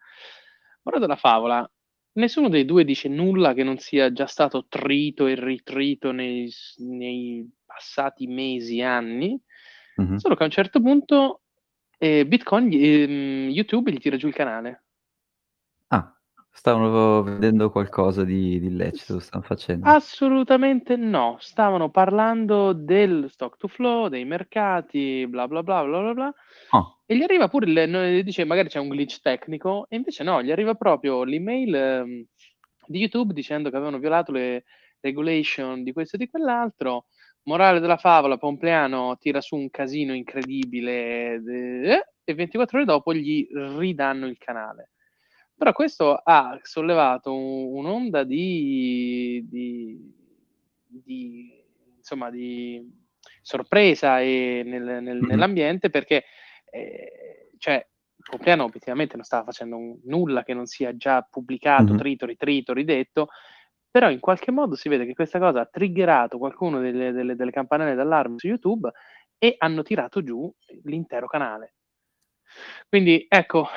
[0.83, 1.71] Ora della favola,
[2.15, 7.49] nessuno dei due dice nulla che non sia già stato trito e ritrito nei, nei
[7.65, 9.41] passati mesi, anni,
[10.01, 10.17] mm-hmm.
[10.17, 11.43] solo che a un certo punto
[12.05, 14.85] e Bitcoin, ehm, YouTube gli tira giù il canale.
[15.87, 16.15] Ah,
[16.51, 19.89] stavano vedendo qualcosa di, di illecito, stanno facendo?
[19.89, 26.13] Assolutamente no, stavano parlando del stock to flow, dei mercati, bla bla bla bla bla
[26.13, 26.35] bla.
[26.73, 27.01] Oh.
[27.07, 30.51] E gli arriva pure, il, dice magari c'è un glitch tecnico, e invece no, gli
[30.51, 32.27] arriva proprio l'email eh,
[32.87, 34.65] di YouTube dicendo che avevano violato le
[35.01, 37.07] regulation di questo e di quell'altro
[37.45, 41.35] Morale della favola, Pompleano tira su un casino incredibile
[42.25, 44.91] e 24 ore dopo gli ridanno il canale.
[45.57, 50.13] Però questo ha sollevato un, un'onda di, di,
[50.87, 51.65] di,
[51.97, 52.83] insomma, di
[53.41, 55.25] sorpresa nel, nel, mm-hmm.
[55.25, 56.25] nell'ambiente perché
[56.71, 57.87] eh, cioè,
[58.27, 61.99] Compliano obiettivamente non stava facendo un, nulla che non sia già pubblicato, mm-hmm.
[61.99, 63.29] tritori, tritori, detto,
[63.95, 67.53] però in qualche modo si vede che questa cosa ha triggerato qualcuno delle, delle, delle
[67.53, 68.91] campanelle d'allarme su YouTube
[69.39, 70.53] e hanno tirato giù
[70.83, 71.75] l'intero canale.
[72.89, 73.69] Quindi ecco,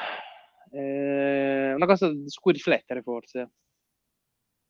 [0.72, 3.52] eh, una cosa su cui riflettere forse,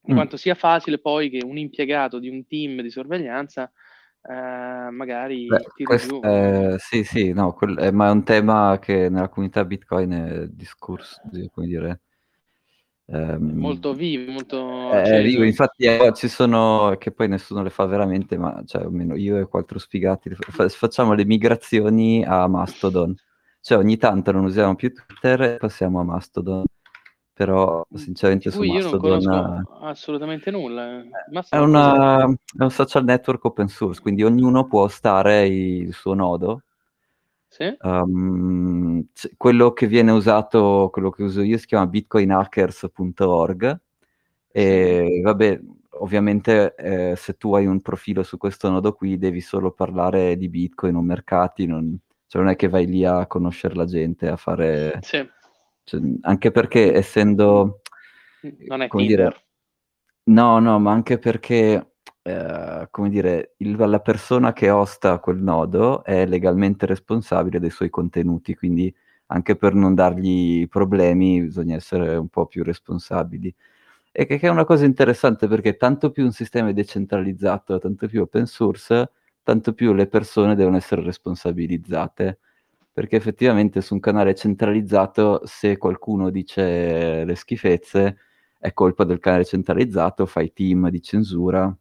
[0.01, 0.15] di mm.
[0.15, 3.71] quanto sia facile poi che un impiegato di un team di sorveglianza
[4.23, 9.07] eh, magari Beh, questo, eh, sì, sì, no, quel, eh, ma è un tema che
[9.07, 11.21] nella comunità Bitcoin è discorso,
[11.53, 12.01] come dire,
[13.07, 15.43] ehm, molto vivo, molto eh, vivo.
[15.43, 19.47] Infatti eh, ci sono, che poi nessuno le fa veramente, ma cioè, almeno io e
[19.47, 23.15] quattro sfigati fa, facciamo le migrazioni a Mastodon.
[23.59, 26.63] Cioè ogni tanto non usiamo più Twitter e passiamo a Mastodon
[27.37, 31.09] però sinceramente su Mastodon io non assolutamente nulla eh.
[31.49, 36.63] è, una, è, un social network open source quindi ognuno può stare il suo nodo
[37.57, 37.75] sì.
[37.81, 39.03] um,
[39.35, 43.79] quello che viene usato quello che uso io si chiama bitcoinhackers.org
[44.51, 45.59] e vabbè
[45.99, 50.47] ovviamente eh, se tu hai un profilo su questo nodo qui devi solo parlare di
[50.49, 54.37] bitcoin o mercati non, cioè non è che vai lì a conoscere la gente a
[54.37, 55.27] fare sì.
[55.83, 57.81] cioè, anche perché essendo...
[58.67, 59.47] Non è come dire,
[60.27, 61.86] No, no, ma anche perché,
[62.27, 67.89] eh, come dire, il, la persona che osta quel nodo è legalmente responsabile dei suoi
[67.89, 68.93] contenuti, quindi
[69.27, 73.53] anche per non dargli problemi bisogna essere un po' più responsabili.
[74.11, 78.07] E che, che è una cosa interessante perché tanto più un sistema è decentralizzato, tanto
[78.07, 79.11] più open source,
[79.43, 82.39] tanto più le persone devono essere responsabilizzate
[82.91, 88.17] perché effettivamente su un canale centralizzato se qualcuno dice le schifezze
[88.57, 91.77] è colpa del canale centralizzato, fai team di censura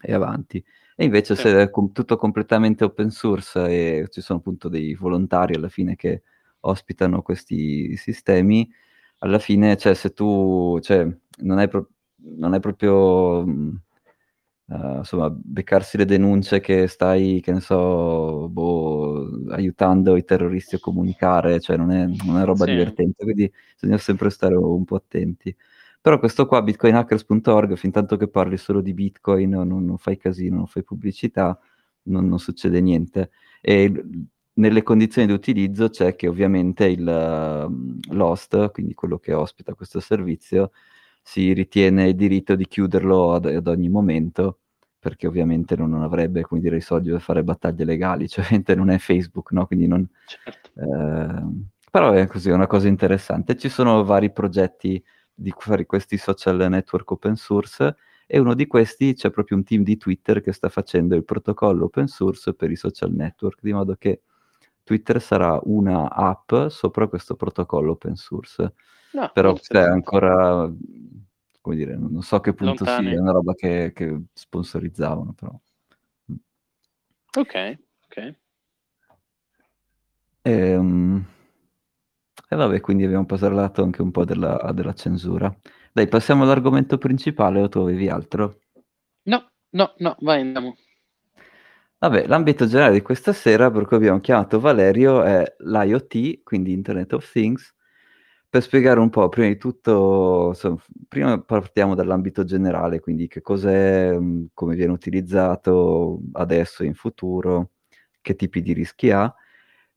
[0.00, 0.64] e avanti.
[0.96, 5.54] E invece se è com- tutto completamente open source e ci sono appunto dei volontari
[5.54, 6.22] alla fine che
[6.60, 8.70] ospitano questi sistemi,
[9.18, 11.06] alla fine, cioè, se tu, cioè,
[11.38, 13.44] non è, pro- non è proprio
[14.66, 20.78] Uh, insomma, beccarsi le denunce che stai, che ne so, boh, aiutando i terroristi a
[20.78, 22.70] comunicare, cioè non è, non è roba sì.
[22.70, 25.54] divertente, quindi bisogna sempre stare un po' attenti.
[26.04, 30.56] Però questo qua, bitcoinhackers.org, fin tanto che parli solo di bitcoin, non, non fai casino,
[30.56, 31.58] non fai pubblicità,
[32.02, 33.30] non, non, succede niente.
[33.62, 34.04] E
[34.52, 39.98] nelle condizioni di utilizzo c'è che ovviamente il, uh, l'host, quindi quello che ospita questo
[39.98, 40.72] servizio,
[41.22, 44.58] si ritiene il diritto di chiuderlo ad, ad ogni momento
[44.98, 48.74] perché ovviamente non, non, avrebbe come dire, i soldi per fare battaglie legali, cioè ovviamente
[48.74, 49.66] non è Facebook, no?
[49.66, 50.70] Quindi non, certo.
[50.80, 51.44] eh,
[51.90, 53.56] però è così, è una cosa interessante.
[53.56, 55.02] Ci sono vari progetti
[55.34, 59.82] di fare questi social network open source e uno di questi c'è proprio un team
[59.82, 63.96] di Twitter che sta facendo il protocollo open source per i social network, di modo
[63.96, 64.22] che
[64.82, 68.74] Twitter sarà una app sopra questo protocollo open source.
[69.12, 70.70] No, Però è ancora,
[71.60, 73.08] come dire, non so a che punto Lontane.
[73.10, 75.58] sia, è una roba che, che sponsorizzavano però.
[77.36, 78.34] Ok, ok.
[80.42, 81.24] E, um,
[82.48, 85.54] e vabbè, quindi abbiamo parlato anche un po' della, della censura.
[85.92, 88.58] Dai, passiamo all'argomento principale o tu avevi altro?
[89.24, 90.76] No, no, no, vai, andiamo.
[91.98, 97.14] Vabbè, l'ambito generale di questa sera, per cui abbiamo chiamato Valerio, è l'IoT, quindi Internet
[97.14, 97.74] of Things,
[98.48, 100.76] per spiegare un po', prima di tutto, insomma,
[101.08, 107.70] prima partiamo dall'ambito generale, quindi che cos'è, mm, come viene utilizzato adesso e in futuro,
[108.20, 109.34] che tipi di rischi ha,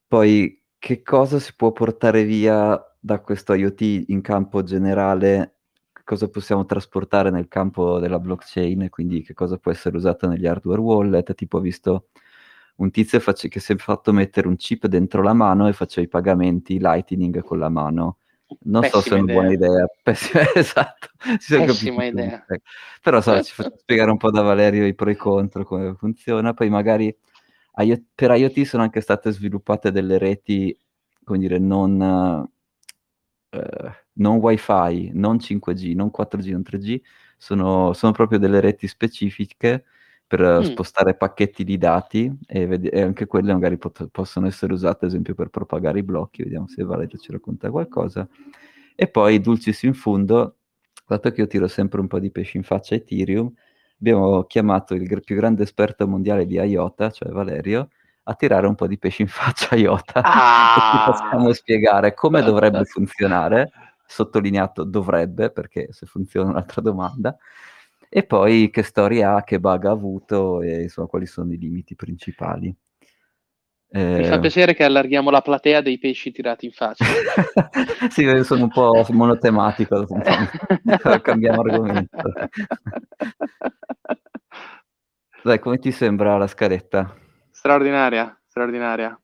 [0.08, 5.56] poi che cosa si può portare via da questo IoT in campo generale?
[6.04, 10.80] Cosa possiamo trasportare nel campo della blockchain, quindi che cosa può essere usato negli hardware
[10.80, 12.08] wallet, tipo ho visto
[12.78, 16.06] un tizio face- che si è fatto mettere un chip dentro la mano e faceva
[16.06, 18.18] i pagamenti Lightning con la mano.
[18.62, 21.08] Non Pessima so se è una buona idea, Pessima, esatto.
[21.18, 22.46] Pessima idea.
[23.02, 25.96] Però so, ci faccio spiegare un po' da Valerio i pro e i contro, come
[25.96, 27.14] funziona, poi magari
[28.14, 30.78] per IoT sono anche state sviluppate delle reti,
[31.24, 32.50] come dire, non
[33.50, 37.02] eh, non wifi, non 5G, non 4G, non 3G,
[37.38, 39.86] sono, sono proprio delle reti specifiche
[40.26, 40.62] per mm.
[40.62, 45.12] spostare pacchetti di dati e, ved- e anche quelle magari pot- possono essere usate ad
[45.12, 48.28] esempio per propagare i blocchi, vediamo se Valerio ci racconta qualcosa.
[48.96, 50.58] E poi, dulcis in fundo,
[51.08, 53.54] dato che io tiro sempre un po' di pesci in faccia a Ethereum,
[54.00, 57.90] abbiamo chiamato il più grande esperto mondiale di IOTA, cioè Valerio,
[58.24, 61.04] a tirare un po' di pesci in faccia a IOTA ah!
[61.08, 63.72] e possiamo spiegare come dovrebbe funzionare,
[64.06, 67.36] sottolineato dovrebbe, perché se funziona un'altra domanda,
[68.10, 71.96] e poi che storia ha, che bug ha avuto e insomma quali sono i limiti
[71.96, 72.74] principali.
[73.90, 77.06] Mi fa piacere che allarghiamo la platea dei pesci tirati in faccia.
[78.10, 80.06] sì, io sono un po' monotematico,
[81.22, 82.34] cambiamo argomento.
[85.42, 87.16] Dai, come ti sembra la scaletta?
[87.50, 89.20] Straordinaria, straordinaria.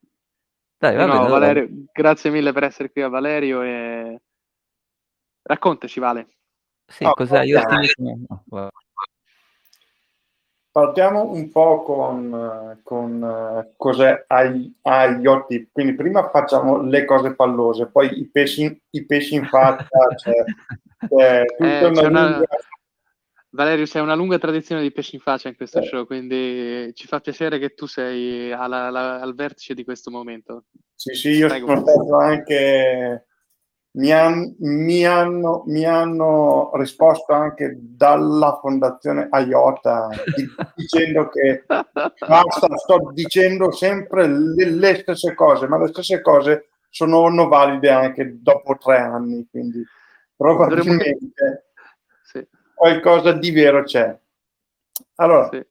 [0.77, 4.21] Dai, va no, bene, Valerio, grazie mille per essere qui a Valerio e
[5.43, 6.27] raccontaci, Vale.
[6.85, 7.43] Sì, oh, cos'è?
[7.43, 8.69] Io sto...
[10.73, 15.67] Partiamo un po' con, con uh, cos'è IoT.
[15.71, 19.85] Quindi prima facciamo le cose pallose, poi i pesci, i pesci in faccia,
[20.17, 20.43] cioè,
[21.07, 22.29] cioè, eh, una una...
[22.29, 22.45] Lunga...
[23.51, 25.83] Valerio, sei una lunga tradizione di pesci in faccia in questo eh.
[25.83, 30.63] show, quindi ci fa piacere che tu sei alla, alla, al vertice di questo momento.
[30.95, 31.67] Sì, sì, io Prego.
[31.67, 33.27] sono stato anche
[33.95, 40.09] mi, han, mi, hanno, mi, hanno, risposto anche dalla fondazione IOTA
[40.75, 47.47] dicendo che basta, sto dicendo sempre le, le, stesse cose, ma le stesse cose sono
[47.47, 49.83] valide anche dopo tre anni, quindi
[50.35, 51.71] probabilmente
[52.23, 52.47] sì.
[52.73, 54.17] qualcosa di vero c'è.
[55.15, 55.63] Allora, sì.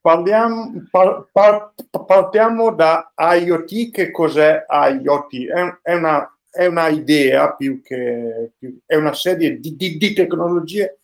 [0.00, 1.72] parliamo, par, par,
[2.04, 5.46] partiamo da IoT, che cos'è IoT?
[5.46, 10.12] È, è una è una idea più che più, è una serie di, di, di,
[10.12, 11.00] tecnologie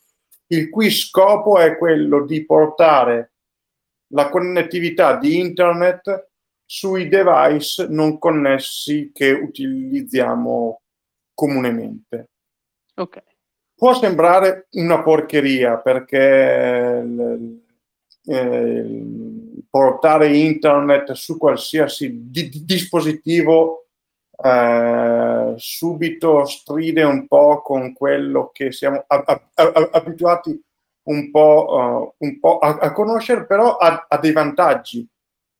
[0.49, 3.33] il cui scopo è quello di portare
[4.13, 6.29] la connettività di internet
[6.65, 10.83] sui device non connessi che utilizziamo
[11.35, 12.31] comunemente.
[12.95, 13.23] Ok.
[13.75, 17.05] Può sembrare una porcheria perché
[18.25, 19.03] eh,
[19.69, 23.87] portare internet su qualsiasi di, dispositivo
[24.43, 30.63] eh, subito stride un po' con quello che siamo a, a, a, abituati
[31.03, 35.07] un po', uh, un po a, conoscere, però ha, dei vantaggi.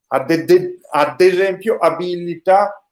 [0.07, 2.83] Ad, de, ad esempio, abilita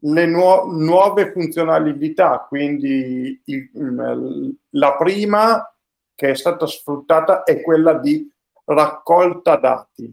[0.00, 2.44] le nuo- nuove funzionalità.
[2.48, 5.74] Quindi il, la prima
[6.14, 8.30] che è stata sfruttata è quella di
[8.64, 10.12] raccolta dati.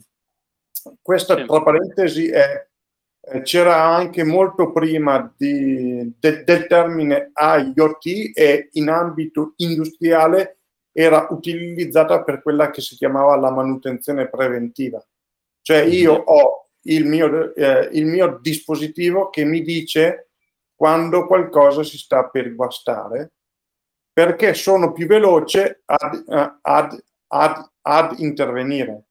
[1.02, 2.68] Questa, tra parentesi, è
[3.44, 10.58] c'era anche molto prima di, de, del termine IoT e in ambito industriale
[10.92, 15.04] era utilizzata per quella che si chiamava la manutenzione preventiva.
[15.62, 15.92] Cioè mhm.
[15.92, 20.32] io ho il mio, eh, il mio dispositivo che mi dice
[20.76, 23.34] quando qualcosa si sta per guastare
[24.12, 26.24] perché sono più veloce ad,
[26.62, 29.06] ad, ad, ad intervenire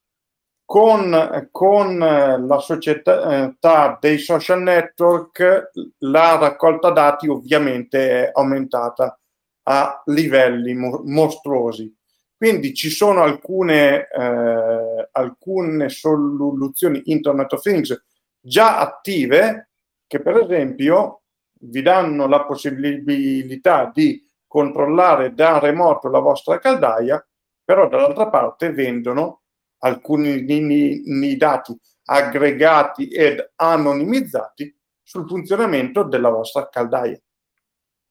[0.71, 9.19] con, con la società dei social network la raccolta dati ovviamente è aumentata
[9.65, 11.93] a livelli mo- mostruosi.
[12.37, 18.05] Quindi ci sono alcune, eh, alcune soluzioni Internet of Things
[18.39, 19.71] già attive
[20.07, 21.23] che per esempio
[21.63, 27.27] vi danno la possibilità di controllare da remoto la vostra caldaia,
[27.65, 29.40] però dall'altra parte vendono
[29.81, 37.21] alcuni ni, ni dati aggregati ed anonimizzati sul funzionamento della vostra caldaia.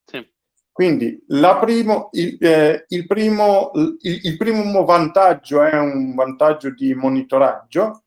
[0.05, 0.25] Sì.
[0.71, 8.03] Quindi primo, il, eh, il, primo, il, il primo vantaggio è un vantaggio di monitoraggio,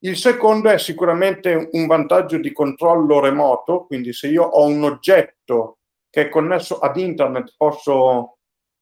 [0.00, 5.78] il secondo è sicuramente un vantaggio di controllo remoto, quindi se io ho un oggetto
[6.10, 8.35] che è connesso ad internet posso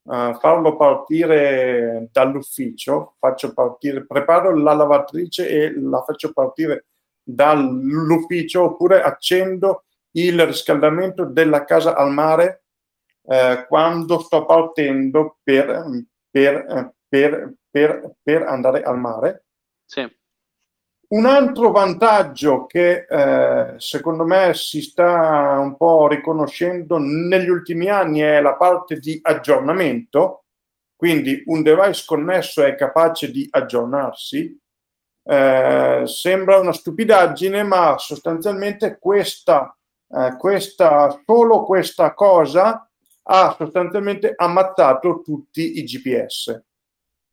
[0.04, 6.86] uh, farlo partire dall'ufficio, partire, preparo la lavatrice e la faccio partire
[7.22, 12.64] dall'ufficio oppure accendo il riscaldamento della casa al mare
[13.26, 17.54] eh, quando sto partendo per, per, per,
[18.22, 19.44] per, andare al mare.
[19.84, 20.06] Sì.
[21.14, 28.18] Un altro vantaggio che eh, secondo me si sta un po' riconoscendo negli ultimi anni
[28.18, 30.46] è la parte di aggiornamento,
[30.96, 34.60] quindi un device connesso è capace di aggiornarsi.
[35.22, 39.72] Eh, sembra una stupidaggine, ma sostanzialmente questa,
[40.08, 42.90] eh, questa, solo questa cosa
[43.22, 46.60] ha sostanzialmente ammazzato tutti i GPS.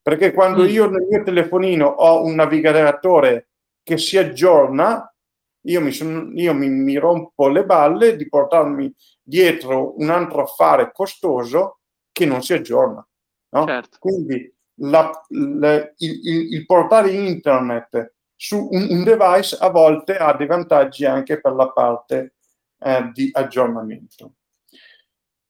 [0.03, 0.67] Perché quando mm.
[0.67, 3.47] io nel mio telefonino ho un navigatore
[3.83, 5.13] che si aggiorna,
[5.65, 10.91] io, mi, son, io mi, mi, rompo le balle di portarmi dietro un altro affare
[10.91, 11.79] costoso
[12.11, 13.05] che non si aggiorna.
[13.49, 13.65] No?
[13.65, 13.97] Certo.
[13.99, 20.33] Quindi la, la, il, il, il, portare internet su un, un, device a volte ha
[20.33, 22.35] dei vantaggi anche per la parte
[22.79, 24.33] eh, di aggiornamento.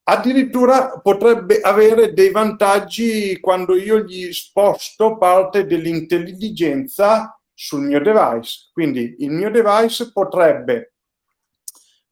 [0.03, 8.69] Addirittura potrebbe avere dei vantaggi quando io gli sposto parte dell'intelligenza sul mio device.
[8.73, 10.95] Quindi il mio device potrebbe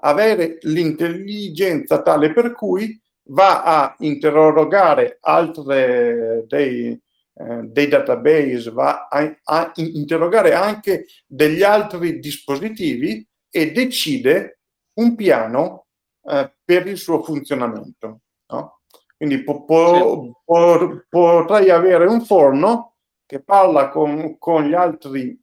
[0.02, 9.40] avere l'intelligenza tale per cui va a interrogare altre dei, eh, dei database, va a,
[9.44, 14.60] a, interrogare anche degli altri dispositivi e decide
[15.00, 15.88] un piano
[16.26, 18.20] eh, per il suo funzionamento.
[18.50, 18.82] No?
[19.18, 22.89] Quindi po- po- po- potrei avere un forno
[23.30, 25.40] che parla con, con gli altri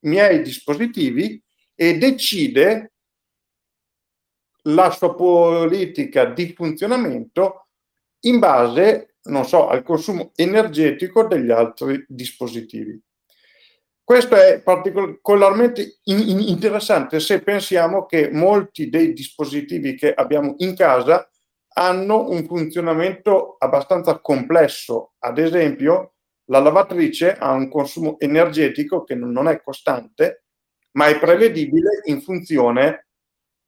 [0.00, 1.42] miei dispositivi
[1.74, 2.92] e decide
[4.64, 7.68] la sua politica di funzionamento
[8.24, 13.00] in base, non so, al consumo energetico degli altri dispositivi.
[14.04, 21.26] Questo è particolarmente interessante se pensiamo che molti dei dispositivi che abbiamo in casa
[21.72, 25.14] hanno un funzionamento abbastanza complesso.
[25.20, 26.16] Ad esempio,
[26.50, 30.44] la lavatrice ha un consumo energetico che non è costante,
[30.92, 33.06] ma è prevedibile in funzione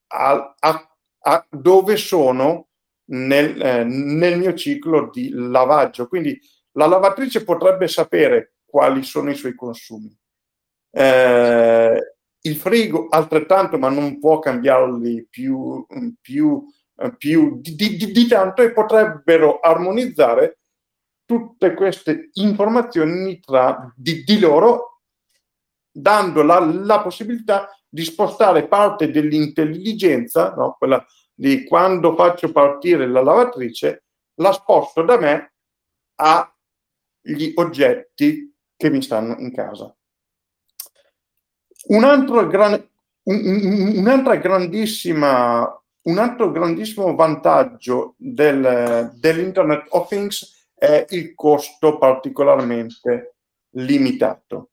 [0.08, 2.68] a, a, a dove sono
[3.10, 6.08] nel, eh, nel mio ciclo di lavaggio.
[6.08, 6.38] Quindi
[6.72, 10.14] la lavatrice potrebbe sapere quali sono i suoi consumi.
[10.90, 15.86] Eh, il frigo altrettanto, ma non può cambiarli più,
[16.20, 16.64] più,
[17.16, 20.61] più di, di, di, tanto e potrebbero armonizzare
[21.32, 25.00] tutte queste informazioni tra di, di loro,
[25.90, 30.76] dando la, la, possibilità di spostare parte dell'intelligenza, no?
[30.78, 31.02] quella
[31.32, 34.04] di quando faccio partire la lavatrice,
[34.34, 35.54] la sposto da me
[36.16, 39.94] agli oggetti che mi stanno in casa.
[41.86, 42.72] Un altro gran,
[43.22, 53.36] un, un'altra grandissima, un altro grandissimo vantaggio del, dell'Internet of Things è il costo particolarmente
[53.74, 54.70] limitato.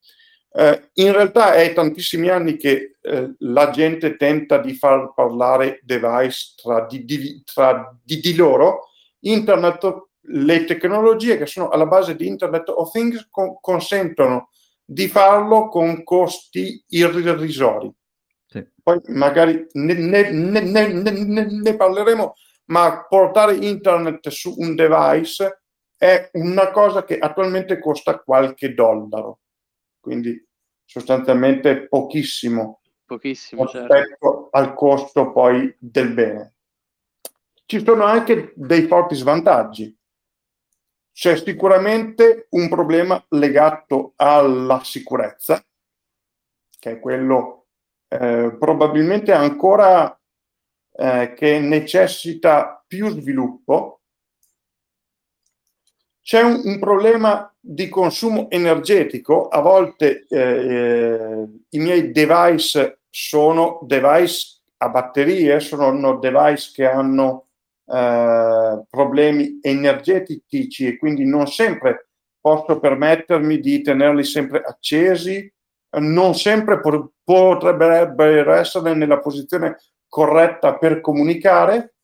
[0.51, 6.53] Eh, in realtà è tantissimi anni che eh, la gente tenta di far parlare device
[6.55, 8.87] tra di, di, tra di, di loro.
[9.19, 14.49] Internet, le tecnologie che sono alla base di Internet of Things con, consentono
[14.83, 17.93] di farlo con costi irrisori.
[18.47, 18.67] Sì.
[18.81, 22.33] Poi magari ne, ne, ne, ne, parleremo,
[22.65, 25.59] ma portare internet su un device
[25.99, 29.41] è una cosa che attualmente costa qualche dollaro,
[29.99, 30.41] quindi
[30.85, 34.49] sostanzialmente pochissimo, pochissimo rispetto certo.
[34.51, 36.53] al costo poi del bene.
[37.65, 39.95] Ci sono anche dei forti svantaggi
[41.19, 45.61] c'è sicuramente un problema legato alla sicurezza,
[46.79, 47.67] che è quello
[48.07, 50.17] eh, probabilmente ancora
[50.93, 53.98] eh, che necessita più sviluppo.
[56.29, 63.79] C'è un, un problema di consumo energetico, a volte eh, eh i miei device sono
[63.81, 67.47] device a batterie, sono device che hanno
[67.83, 72.09] eh, problemi energetici e quindi non sempre
[72.39, 75.51] posso permettermi di tenerli sempre accesi,
[75.97, 79.77] non sempre po- potrebbero essere nella posizione
[80.07, 81.95] corretta per comunicare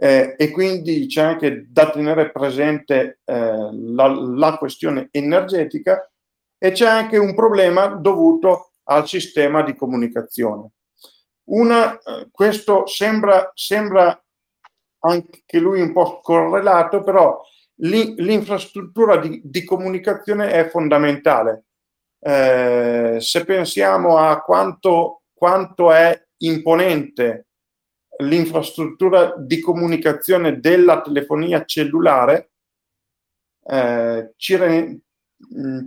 [0.00, 6.08] eh, e quindi c'è anche da tenere presente eh, la, la, questione energetica
[6.56, 10.70] e c'è anche un problema dovuto al sistema di comunicazione.
[11.50, 14.22] Una, eh, questo sembra, sembra
[15.00, 17.40] anche lui un po' correlato, però
[17.80, 21.64] l'infrastruttura di, di comunicazione è fondamentale.
[22.20, 27.47] Eh, se pensiamo a quanto, quanto è imponente
[28.18, 32.50] l'infrastruttura di comunicazione della telefonia cellulare,
[33.64, 34.98] eh, ci, re,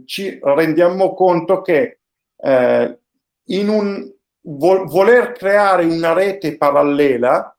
[0.06, 2.00] ci, rendiamo conto che
[2.38, 3.00] eh,
[3.46, 7.56] in un vo- voler creare una rete parallela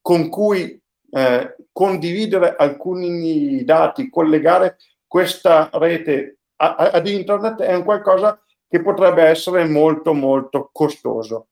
[0.00, 0.80] con cui
[1.10, 4.76] eh, condividere alcuni dati, collegare
[5.06, 8.38] questa rete a, ad internet è un qualcosa
[8.68, 11.48] che potrebbe essere molto molto costoso.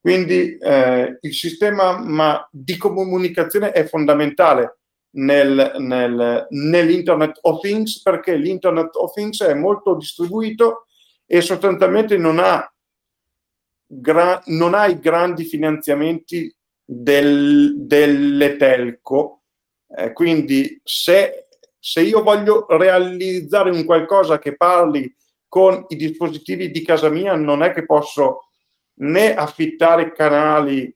[0.00, 4.78] Quindi eh, il sistema ma, di comunicazione è fondamentale
[5.12, 10.86] nel, nel, nell'Internet of Things perché l'Internet of Things è molto distribuito
[11.26, 12.72] e sostanzialmente non ha,
[13.86, 19.42] gra- non ha i grandi finanziamenti del, delle telco.
[19.86, 21.48] Eh, quindi se,
[21.78, 25.14] se io voglio realizzare un qualcosa che parli
[25.46, 28.49] con i dispositivi di casa mia, non è che posso
[29.00, 30.94] né affittare canali eh,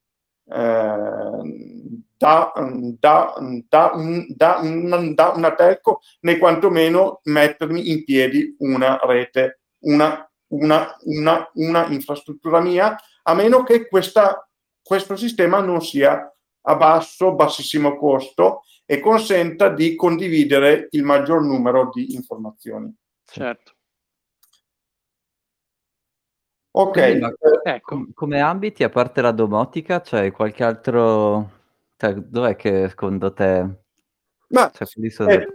[2.16, 2.52] da,
[2.98, 3.34] da,
[3.68, 3.92] da,
[4.28, 12.60] da, una telco né quantomeno mettermi in piedi una rete, una, una, una, una infrastruttura
[12.60, 14.48] mia, a meno che questa,
[14.82, 16.30] questo sistema non sia
[16.66, 22.94] a basso, bassissimo costo e consenta di condividere il maggior numero di informazioni.
[23.24, 23.72] Certo.
[26.76, 26.92] Ok.
[26.92, 27.26] Quindi,
[27.62, 28.06] ecco.
[28.14, 31.50] Come ambiti, a parte la domotica, c'è qualche altro...
[31.96, 33.82] Cioè, dov'è che secondo te...
[34.48, 34.86] Ma cioè,
[35.26, 35.46] è,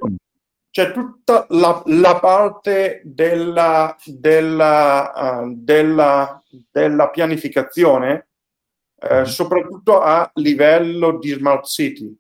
[0.71, 6.41] c'è tutta la, la parte della, della, uh, della,
[6.71, 8.27] della pianificazione,
[8.99, 12.13] eh, soprattutto a livello di smart city,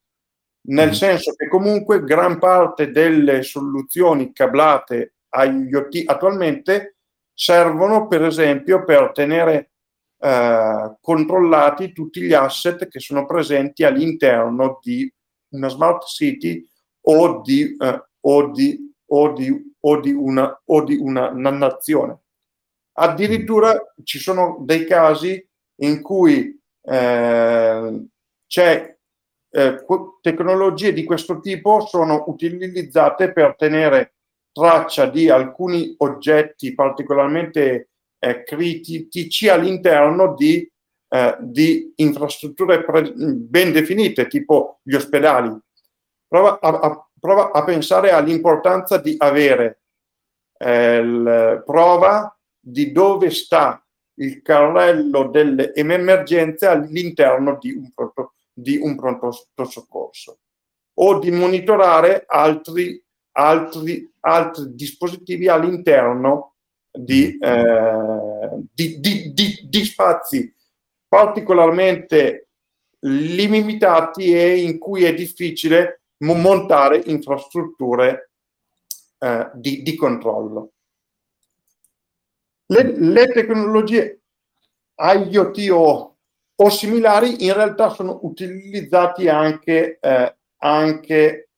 [0.67, 0.93] nel mm.
[0.93, 6.98] senso che comunque gran parte delle soluzioni cablate agli IoT attualmente
[7.39, 9.71] servono per esempio per tenere
[10.19, 15.09] eh, controllati tutti gli asset che sono presenti all'interno di
[15.53, 16.67] una smart city
[17.03, 22.19] o di, eh, o di, o di, o di, una, una, una nazione.
[22.97, 23.73] Addirittura
[24.03, 25.41] ci sono dei casi
[25.77, 28.05] in cui eh,
[28.47, 28.97] c'è
[29.49, 29.85] eh,
[30.21, 34.15] tecnologie di questo tipo sono utilizzate per tenere
[34.59, 40.69] traccia di alcuni oggetti particolarmente eh, critici all'interno di,
[41.07, 45.57] eh, di infrastrutture pre- ben definite, tipo gli ospedali.
[46.27, 49.81] Prova a, a, prova a pensare all'importanza di avere
[50.57, 53.81] eh, prova di dove sta
[54.15, 59.31] il carrello delle emergenze all'interno di un pronto, di un pronto
[59.65, 60.39] soccorso
[60.95, 63.01] o di monitorare altri
[63.39, 66.55] altri, altri dispositivi all'interno
[66.91, 67.43] di, mm.
[67.43, 70.53] eh, di, di, di, spazi
[71.07, 72.49] particolarmente
[73.01, 78.31] limitati e in cui è difficile montare infrastrutture
[79.19, 80.71] eh, di, di, controllo.
[82.65, 84.21] Le, le tecnologie
[84.95, 86.17] IoT o,
[86.55, 91.48] o, similari in realtà sono utilizzati anche, eh, anche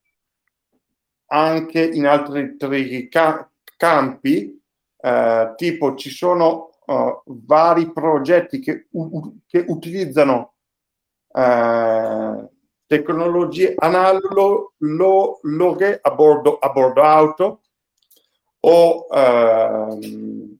[1.32, 2.56] anche in altri
[3.08, 4.62] ca- campi,
[5.00, 10.52] eh, tipo ci sono uh, vari progetti che, u- che utilizzano
[11.34, 12.48] eh,
[12.86, 14.68] tecnologie analoghe
[16.02, 17.60] a bordo, a bordo auto
[18.60, 20.58] o, ehm,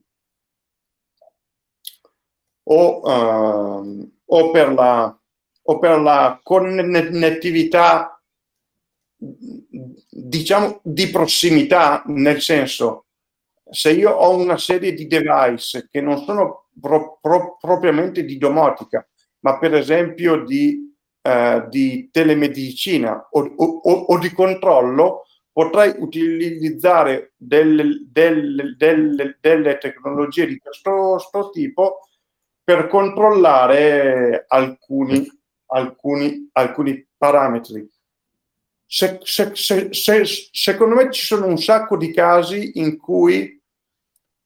[2.63, 5.17] o, ehm, o, per la,
[5.61, 8.12] o per la connettività
[10.09, 13.05] diciamo di prossimità, nel senso,
[13.69, 19.07] se io ho una serie di device che non sono pro, pro, propriamente di domotica,
[19.39, 28.05] ma per esempio di, eh, di telemedicina o, o, o, di controllo, potrei utilizzare delle,
[28.09, 31.99] delle, delle, delle tecnologie di questo, tipo
[32.63, 35.25] per controllare alcuni,
[35.67, 37.87] alcuni, alcuni parametri
[38.93, 43.59] se, se, se, secondo me ci sono un sacco di casi in cui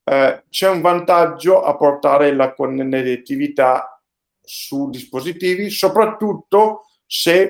[0.06, 4.02] eh, c'è un vantaggio a portare la connettività
[4.42, 7.42] su dispositivi, soprattutto se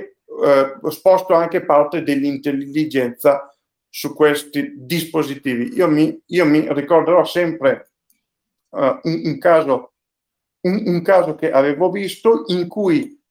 [0.43, 3.55] eh, sposto anche parte dell'intelligenza
[3.87, 5.75] su questi dispositivi.
[5.75, 7.91] Io mi, io mi ricorderò sempre
[8.69, 9.93] uh, un, un, caso,
[10.61, 13.21] un, un, caso, che avevo visto in cui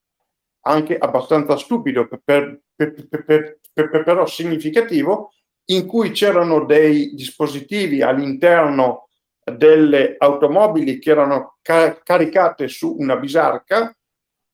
[0.61, 5.33] anche abbastanza stupido per, per, per, però significativo,
[5.67, 9.09] in cui c'erano dei dispositivi all'interno
[9.43, 13.97] delle automobili che erano ca- caricate su una bisarca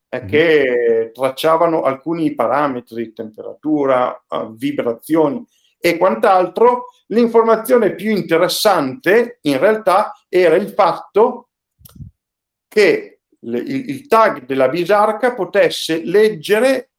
[0.09, 0.27] eh, mm.
[0.27, 5.45] che tracciavano alcuni parametri, temperatura, uh, vibrazioni
[5.79, 6.87] e quant'altro.
[7.09, 11.49] L'informazione più interessante in realtà era il fatto
[12.68, 16.91] che il tag della bisarca potesse leggere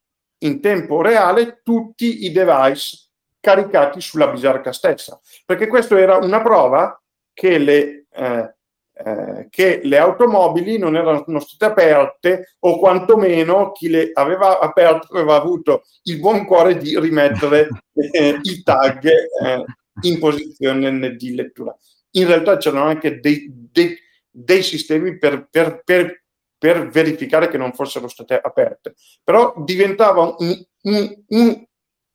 [0.43, 7.01] in tempo reale tutti i device caricati sulla bisarca stessa, perché questa era una prova
[7.33, 8.55] che le, eh,
[8.93, 15.35] eh, che le automobili non erano state aperte o quantomeno chi le aveva aperte aveva
[15.35, 19.65] avuto il buon cuore di rimettere eh, il tag eh,
[20.01, 21.75] in posizione di lettura.
[22.11, 23.97] In realtà c'erano anche dei, dei,
[24.29, 26.22] dei sistemi per, per, per
[26.63, 28.93] per verificare che non fossero state aperte.
[29.21, 31.65] Però diventava un, un, un,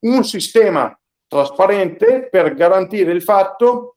[0.07, 3.97] un sistema trasparente per garantire il fatto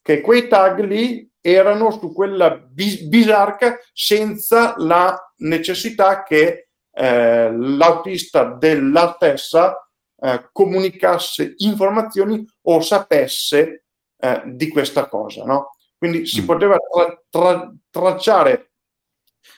[0.00, 8.44] che quei tag lì erano su quella bis- bisarca senza la necessità che eh, l'autista
[8.44, 9.84] della stessa
[10.16, 13.86] eh, comunicasse informazioni o sapesse
[14.16, 15.42] eh, di questa cosa.
[15.42, 15.72] No?
[15.96, 16.44] Quindi si mm.
[16.44, 18.67] poteva tra- tra- tracciare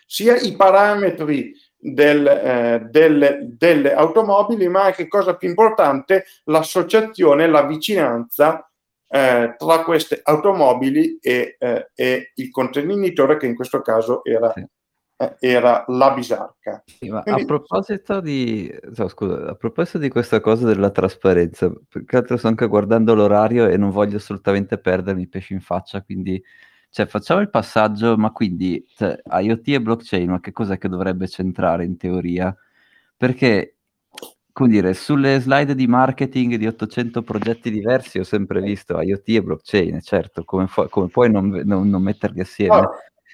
[0.06, 7.64] sia i parametri del, eh, delle, delle, automobili, ma anche cosa più importante, l'associazione, la
[7.64, 8.70] vicinanza
[9.08, 14.64] eh, tra queste automobili e, eh, e, il contenitore, che in questo caso era sì.
[15.20, 16.82] Eh, era la bisarca.
[16.86, 17.42] Sì, Quindi...
[17.42, 18.74] a, proposito di...
[18.96, 23.68] No, scusa, a proposito di questa cosa della trasparenza, perché altro sto anche guardando l'orario
[23.68, 26.42] e non voglio assolutamente perdermi pesci in faccia, quindi
[26.90, 31.28] cioè, facciamo il passaggio, ma quindi cioè, IoT e blockchain, ma che cos'è che dovrebbe
[31.28, 32.54] centrare in teoria?
[33.16, 33.76] Perché,
[34.52, 39.42] come dire, sulle slide di marketing di 800 progetti diversi ho sempre visto IoT e
[39.42, 42.76] blockchain, certo, come, fu- come puoi non, non, non metterli assieme?
[42.76, 42.90] Oh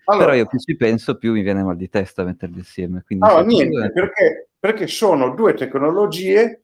[0.09, 3.04] allora, Però io più ci penso, più mi viene mal di testa metterli insieme.
[3.18, 6.62] Allora, niente, perché, perché sono due tecnologie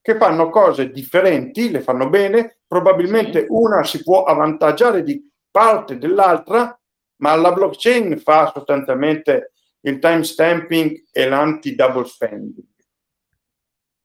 [0.00, 5.20] che fanno cose differenti, le fanno bene, probabilmente una si può avvantaggiare di
[5.56, 6.78] parte dell'altra,
[7.22, 12.66] ma la blockchain fa sostanzialmente il timestamping e l'anti-double spending.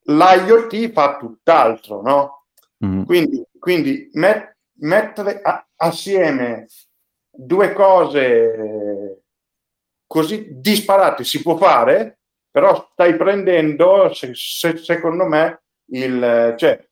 [0.04, 2.46] L'IoT fa tutt'altro, no?
[2.86, 3.04] Mm.
[3.04, 6.68] Quindi, quindi met- mettere a- assieme
[7.30, 9.24] due cose
[10.08, 16.88] così disparate si può fare, però stai prendendo, se, se, secondo me, il, cioè,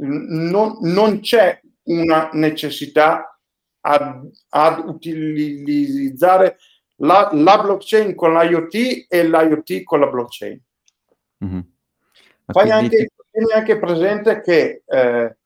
[0.00, 3.31] non, non c'è una necessità
[3.82, 6.58] ad, ad utilizzare
[6.96, 10.60] la, la, blockchain con l'IoT e l'IoT con la blockchain.
[11.44, 11.60] Mm-hmm.
[12.46, 15.36] Fai anche, tieni anche presente che eh,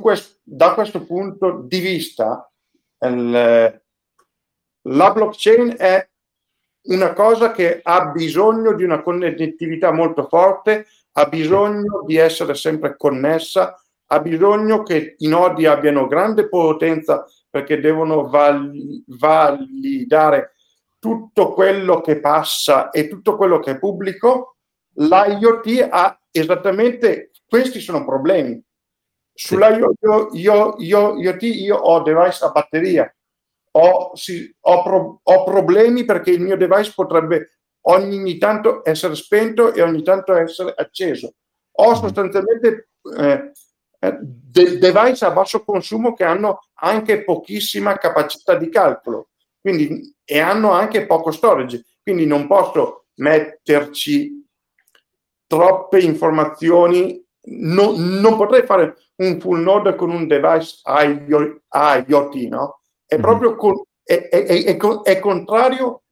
[0.00, 2.50] quest, da questo punto di vista
[3.00, 3.82] il,
[4.82, 6.08] la blockchain è
[6.84, 12.96] una cosa che ha bisogno di una connettività molto forte, ha bisogno di essere sempre
[12.96, 20.54] connessa, ha bisogno che i nodi abbiano grande potenza perché devono val- validare
[20.98, 24.56] tutto quello che passa e tutto quello che è pubblico.
[24.94, 28.58] L'IoT ha esattamente questi sono problemi.
[29.34, 29.92] Sulla io,
[30.32, 33.14] io, io, IoT io ho device a batteria,
[33.72, 39.74] ho, sì, ho, pro, ho, problemi perché il mio device potrebbe ogni tanto essere spento
[39.74, 41.34] e ogni tanto essere acceso.
[41.72, 42.00] Ho mm-hmm.
[42.00, 42.88] sostanzialmente
[43.18, 43.52] eh,
[43.98, 49.28] eh, de- device a basso consumo che hanno anche pochissima capacità di calcolo
[49.62, 54.44] quindi, e hanno anche poco storage, quindi non posso metterci
[55.46, 62.80] troppe informazioni, no, non potrei fare un full node con un device IoT, no?
[63.06, 63.22] È mm-hmm.
[63.22, 66.02] proprio con, è, è, è, è, contrario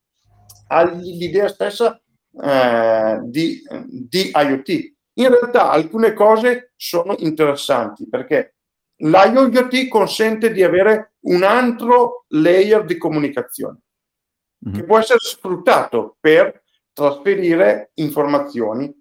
[0.69, 2.01] all'idea stessa
[2.41, 4.69] eh, di, di IoT.
[5.15, 8.55] In realtà alcune cose sono interessanti perché
[9.01, 13.81] l'IoT consente di avere un altro layer di comunicazione
[14.67, 14.75] mm-hmm.
[14.75, 18.93] che può essere sfruttato per trasferire informazioni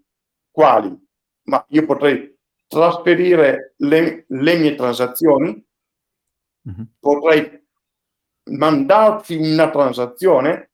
[0.52, 0.96] quali,
[1.44, 2.38] ma io potrei
[2.68, 5.66] trasferire le, le mie transazioni,
[6.70, 6.86] mm-hmm.
[7.00, 7.68] potrei
[8.52, 10.72] mandarti una transazione,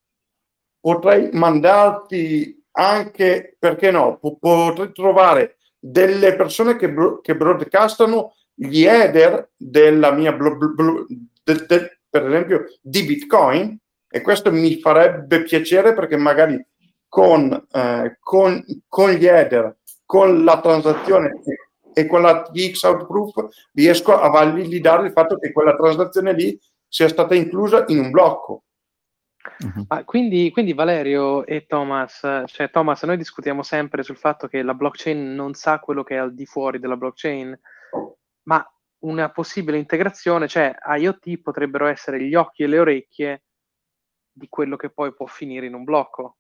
[0.79, 9.51] potrei mandarti anche, perché no, potrei trovare delle persone che, bro- che broadcastano gli header
[9.55, 11.05] della mia, blo- blo-
[11.43, 13.77] de- de- per esempio, di Bitcoin,
[14.09, 16.65] e questo mi farebbe piacere perché magari
[17.07, 21.41] con, eh, con, con gli header, con la transazione
[21.93, 27.07] e con la TX Outproof riesco a validare il fatto che quella transazione lì sia
[27.07, 28.63] stata inclusa in un blocco.
[29.59, 29.85] Uh-huh.
[29.89, 34.73] Ah, quindi, quindi, Valerio e Thomas, cioè Thomas, noi discutiamo sempre sul fatto che la
[34.73, 37.57] blockchain non sa quello che è al di fuori della blockchain,
[38.47, 38.65] ma
[38.99, 43.43] una possibile integrazione, cioè IoT potrebbero essere gli occhi e le orecchie
[44.31, 46.37] di quello che poi può finire in un blocco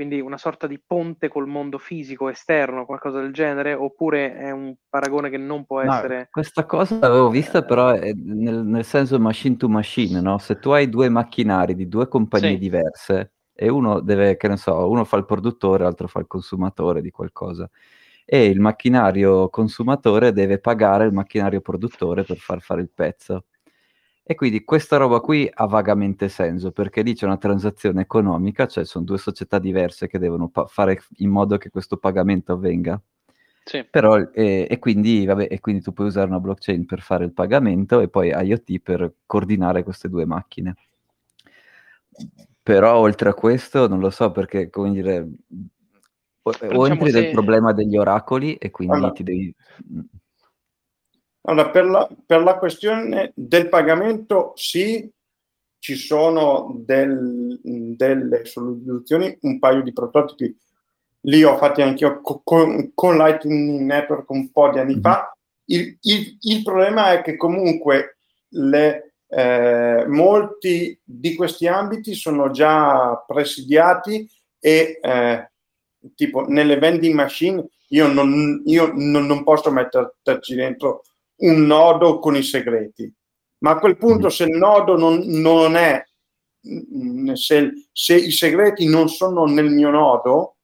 [0.00, 4.74] quindi una sorta di ponte col mondo fisico esterno, qualcosa del genere, oppure è un
[4.88, 6.28] paragone che non può no, essere...
[6.30, 10.38] Questa cosa l'avevo vista però nel, nel, senso machine to machine, no?
[10.38, 12.58] Se tu hai due macchinari di due compagnie sì.
[12.58, 17.02] diverse e uno deve, che ne so, uno fa il produttore, l'altro fa il consumatore
[17.02, 17.68] di qualcosa
[18.32, 23.46] e il macchinario consumatore deve pagare il macchinario produttore per far fare il pezzo.
[24.22, 28.84] E quindi questa roba qui ha vagamente senso perché lì c'è una transazione economica, cioè
[28.84, 33.02] sono due società diverse che devono pa- fare in modo che questo pagamento avvenga.
[33.64, 33.84] Sì.
[33.90, 37.32] Però, e, e, quindi, vabbè, e quindi tu puoi usare una blockchain per fare il
[37.32, 40.76] pagamento e poi IoT per coordinare queste due macchine.
[42.62, 45.28] Però oltre a questo non lo so perché, come dire,
[46.42, 47.20] O, o entri se...
[47.20, 49.54] nel problema degli oracoli e quindi allora, ti devi...
[51.42, 55.10] Allora, per la, per la questione del pagamento, sì,
[55.80, 60.56] ci sono del, delle soluzioni, un paio di prototipi.
[61.24, 65.00] Lì ho fatti anche io con, con, Lightning Network un po' di anni mm-hmm.
[65.00, 65.34] fa.
[65.64, 68.18] Il, il, il, problema è che comunque
[68.48, 74.28] le, eh, molti di questi ambiti sono già presidiati
[74.58, 75.49] e eh,
[76.14, 81.02] tipo nelle vending machine io non, io non, non posso metterci dentro
[81.42, 83.12] un nodo con i segreti
[83.60, 84.30] ma a quel punto mm.
[84.30, 86.02] se il nodo non, non è,
[86.66, 90.56] mm, se, se, i segreti non sono nel mio nodo,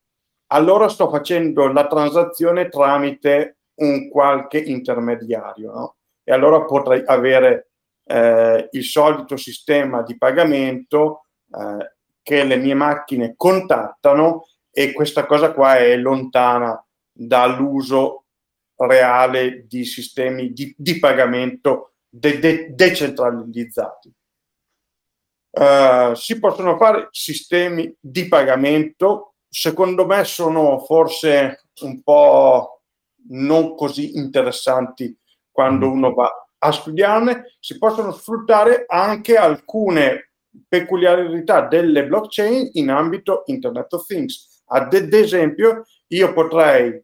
[0.48, 5.96] allora sto facendo la transazione tramite un qualche intermediario, no?
[6.24, 7.70] E allora potrei avere
[8.04, 14.46] eh, il solito sistema di pagamento eh, che le mie macchine contattano
[14.78, 16.78] e questa cosa qua è lontana
[17.10, 18.24] dall'uso
[18.76, 24.12] reale di sistemi di, di pagamento de- de- decentralizzati.
[25.50, 32.82] Uh, si possono fare sistemi di pagamento, secondo me sono forse un po'
[33.28, 35.18] non così interessanti
[35.50, 35.90] quando mm.
[35.90, 40.32] uno va a studiarne, si possono sfruttare anche alcune
[40.68, 44.55] peculiarità delle blockchain in ambito Internet of Things.
[44.68, 47.02] Ad esempio, io potrei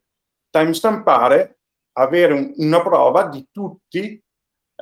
[0.50, 1.58] timestampare,
[1.92, 4.22] avere un, una prova di tutti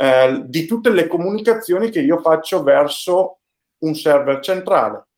[0.01, 3.41] eh, di tutte le comunicazioni che io faccio verso
[3.81, 5.09] un server centrale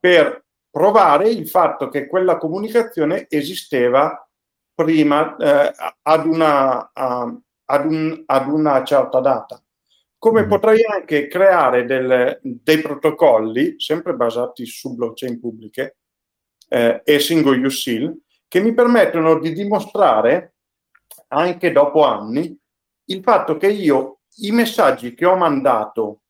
[0.00, 4.28] per provare il fatto che quella comunicazione esisteva
[4.74, 5.72] prima eh,
[6.02, 9.62] ad, una, uh, ad, un, ad, una, certa data.
[10.18, 10.48] Come mm.
[10.48, 15.98] potrei anche creare del, dei protocolli, sempre basati su blockchain pubbliche
[16.72, 18.16] eh, e single use seal,
[18.46, 20.54] che mi permettono di dimostrare,
[21.28, 22.56] anche dopo anni,
[23.06, 26.22] il fatto che io i messaggi che ho mandato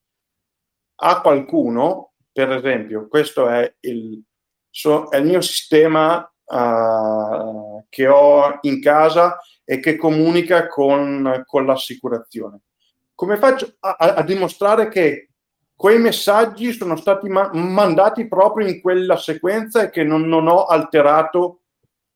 [1.03, 4.23] a qualcuno, per esempio, questo è il,
[4.69, 11.67] so, è il mio sistema uh, che ho in casa e che comunica con, con
[11.67, 12.61] l'assicurazione.
[13.15, 15.30] Come faccio a, a, dimostrare che
[15.81, 20.67] quei messaggi sono stati ma- mandati proprio in quella sequenza e che non, non ho
[20.67, 21.63] alterato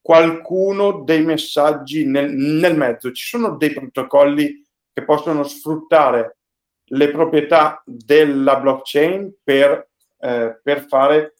[0.02, 3.10] qualcuno dei messaggi nel, nel, mezzo.
[3.10, 4.62] Ci sono dei protocolli
[4.92, 6.36] che possono sfruttare
[6.88, 9.88] le proprietà della blockchain per,
[10.18, 11.36] eh, per fare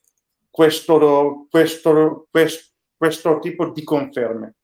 [0.49, 4.55] questo, questo, questo, questo, tipo di conferme.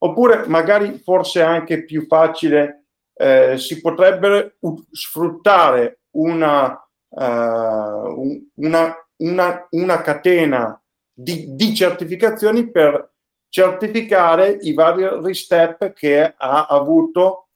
[0.00, 4.58] Oppure magari forse anche più facile, eh, si potrebbe
[4.92, 10.80] sfruttare una, uh, una, una, una catena
[11.12, 13.12] di, di, certificazioni per
[13.48, 17.48] certificare i vari step che ha avuto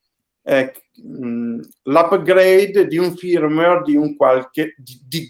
[0.42, 0.72] eh,
[1.82, 5.28] l'upgrade di un firmware di un qualche, di,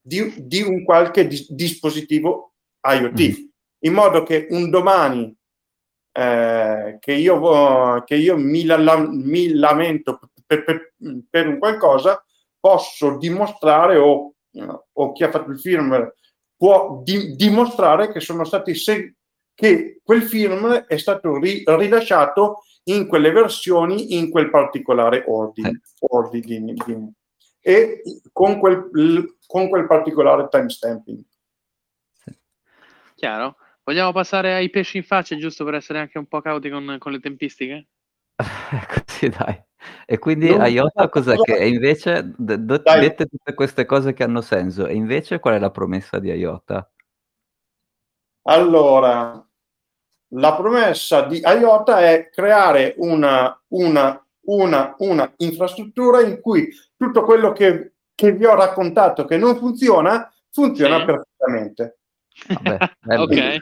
[0.00, 2.52] di, di un qualche dispositivo
[2.82, 3.44] IoT, mm.
[3.80, 5.36] in modo che un domani
[6.12, 10.94] eh, che, io, che io mi, la, mi lamento per, per,
[11.28, 12.24] per, un qualcosa,
[12.66, 14.34] posso dimostrare o,
[14.92, 16.16] o chi ha fatto il firmware
[16.56, 19.14] può di, dimostrare che sono stati seg-
[19.54, 26.74] che quel firmware è stato ri- rilasciato in quelle versioni, in quel particolare ordine, ordine
[27.60, 28.02] e
[28.32, 28.90] con quel,
[29.46, 31.22] con quel particolare timestamping.
[33.14, 33.56] Chiaro?
[33.84, 37.12] Vogliamo passare ai pesci in faccia, giusto per essere anche un po' cauti con, con
[37.12, 37.86] le tempistiche?
[39.06, 39.64] Così dai.
[40.04, 44.40] E quindi non IOTA cos'è che invece, d- d- dette tutte queste cose che hanno
[44.40, 46.90] senso, e invece qual è la promessa di IOTA?
[48.48, 49.44] Allora,
[50.30, 57.52] la promessa di IOTA è creare una, una, una, una infrastruttura in cui tutto quello
[57.52, 61.04] che, che, vi ho raccontato che non funziona, funziona sì.
[61.04, 61.98] perfettamente.
[62.48, 63.60] Vabbè, ok,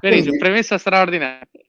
[0.00, 1.65] benissimo, premessa straordinaria.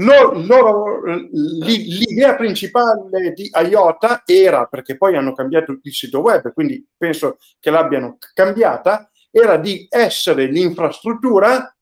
[0.00, 6.86] No, loro, l'idea principale di IOTA era, perché poi hanno cambiato il sito web, quindi
[6.96, 11.76] penso che l'abbiano cambiata, era di essere l'infrastruttura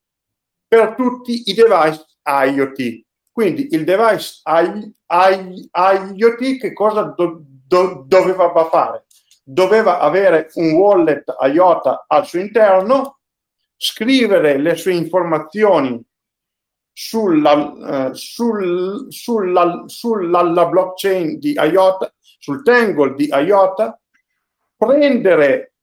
[0.67, 3.05] per tutti i device IoT.
[3.31, 5.71] Quindi il device I, I,
[6.17, 9.07] IoT che cosa do, do, doveva fare?
[9.45, 13.21] Doveva avere un wallet IOTA al suo interno,
[13.77, 16.05] scrivere le sue informazioni
[17.01, 24.01] sulla, uh, sul, sulla, sulla blockchain di IOTA, sul tangle di IOTA,
[24.77, 25.75] prendere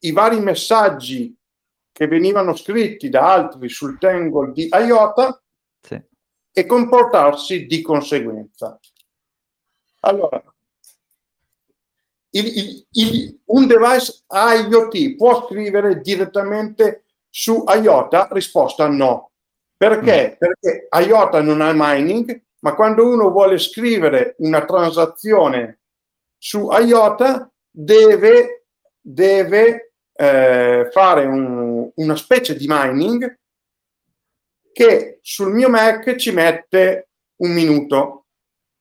[0.00, 1.32] i vari messaggi
[1.92, 5.40] che venivano scritti da altri sul Tangle di IOTA
[5.80, 6.02] sì.
[6.50, 8.76] e comportarsi di conseguenza.
[10.00, 10.42] Allora,
[12.30, 18.28] il, il, il, un device IoT può scrivere direttamente su IOTA?
[18.32, 19.30] Risposta no.
[19.76, 20.32] Perché?
[20.32, 20.36] Mm.
[20.38, 25.80] Perché IOTA non ha mining, ma quando uno vuole scrivere una transazione
[26.38, 28.66] su IOTA deve,
[29.00, 33.38] deve eh, fare un, una specie di mining
[34.72, 38.26] che sul mio Mac ci mette un minuto.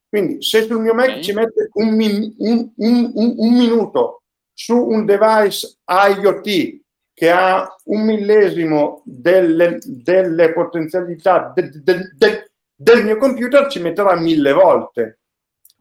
[0.07, 1.23] Quindi se sul mio Mac okay.
[1.23, 4.23] ci mette un, un, un, un, minuto
[4.53, 6.84] su un device IoT
[7.15, 14.19] che ha un millesimo delle, delle potenzialità de, de, de, del mio computer ci metterà
[14.19, 15.21] mille volte.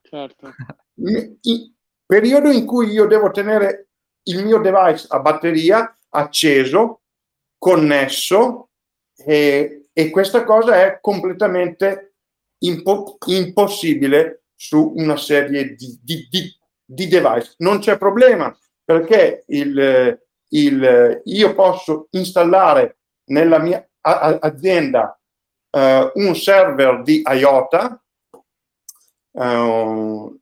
[0.01, 0.55] Certo.
[0.95, 1.75] Il
[2.07, 3.89] periodo in cui io devo tenere
[4.27, 7.01] il mio device a batteria acceso,
[7.59, 8.71] connesso
[9.17, 12.15] e, e questa cosa è completamente
[12.59, 17.55] impo- impossibile su una serie di, di, di, di, device.
[17.59, 20.24] Non c'è problema perché il,
[20.55, 25.19] il, io posso installare nella mia azienda
[25.71, 28.05] uh, un server di IOTA
[29.33, 30.41] uh,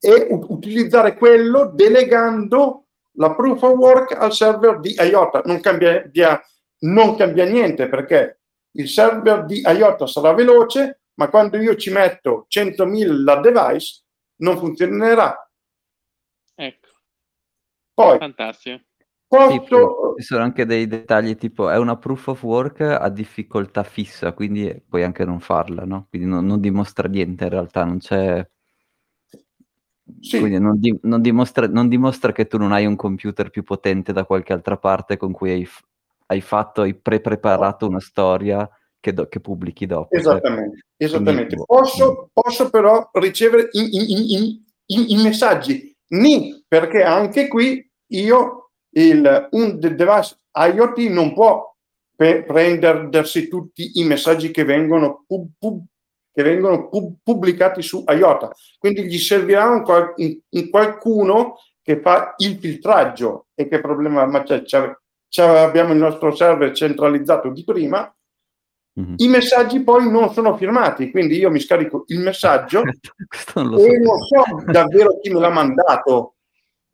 [0.00, 2.86] e utilizzare quello delegando
[3.16, 5.42] la proof of work al server di IOTA.
[5.44, 6.02] Non cambia,
[6.80, 8.40] non cambia niente perché
[8.72, 14.02] il server di IOTA sarà veloce, ma quando io ci metto 100.000 device
[14.36, 15.48] non funzionerà.
[16.56, 16.88] Ecco.
[17.94, 18.82] Poi, Fantastico.
[19.36, 20.14] Posso...
[20.16, 24.82] ci sono anche dei dettagli tipo è una proof of work a difficoltà fissa, quindi
[24.88, 26.06] puoi anche non farla, no?
[26.08, 28.46] Quindi non, non dimostra niente in realtà, non c'è...
[30.20, 30.38] Sì.
[30.38, 34.12] Quindi non, di, non, dimostra, non, dimostra, che tu non hai un computer più potente
[34.12, 35.68] da qualche altra parte con cui hai,
[36.26, 38.68] hai fatto, hai pre-preparato una storia
[39.00, 40.14] che, do, che pubblichi dopo.
[40.14, 41.56] Esattamente, cioè, esattamente.
[41.56, 48.63] Quindi, posso, posso, però ricevere i, messaggi ni, perché anche qui io
[48.94, 51.74] il, un device IoT non può
[52.14, 55.84] pe- prendersi tutti i messaggi che vengono, pub, pub,
[56.32, 58.52] che vengono pub, pubblicati su IOTA.
[58.78, 59.84] Quindi gli servirà un,
[60.16, 63.46] un, un, qualcuno che fa il filtraggio.
[63.54, 64.62] E che problema ma c'è?
[64.62, 64.96] c'è,
[65.28, 68.12] c'è abbiamo il nostro server centralizzato di prima.
[68.98, 69.14] Mm-hmm.
[69.16, 72.82] I messaggi poi non sono firmati, quindi io mi scarico il messaggio
[73.54, 76.33] non e non so davvero chi me l'ha mandato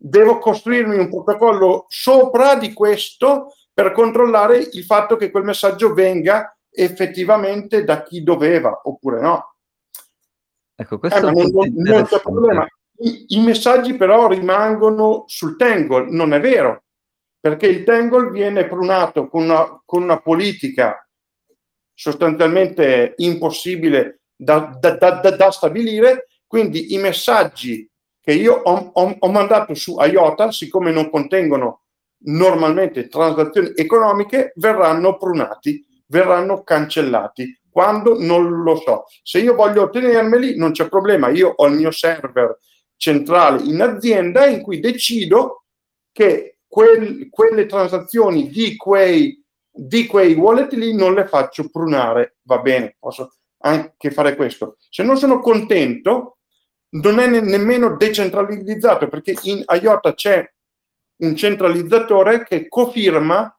[0.02, 6.56] devo costruirmi un protocollo sopra di questo per controllare il fatto che quel messaggio venga
[6.70, 9.56] effettivamente da chi doveva oppure no.
[10.74, 12.66] Ecco, questo eh, non, non, non c'è problema.
[13.02, 16.84] I, I, messaggi però rimangono sul Tangle, non è vero,
[17.38, 21.06] perché il Tangle viene prunato con una, con una politica
[21.92, 27.89] sostanzialmente impossibile da, da, da, da stabilire, quindi i messaggi
[28.30, 31.82] che io ho, ho, ho mandato su IOTA, siccome non contengono
[32.26, 37.58] normalmente transazioni economiche, verranno prunati, verranno cancellati.
[37.68, 39.06] Quando non lo so.
[39.22, 41.28] Se io voglio ottenermeli, non c'è problema.
[41.28, 42.56] Io ho il mio server
[42.96, 45.64] centrale in azienda in cui decido
[46.12, 52.36] che quel, quelle transazioni di quei, di quei wallet lì non le faccio prunare.
[52.42, 54.76] Va bene, posso anche fare questo.
[54.88, 56.38] Se non sono contento,
[56.90, 60.52] non è ne- nemmeno decentralizzato perché in IOTA c'è
[61.22, 63.58] un centralizzatore che cofirma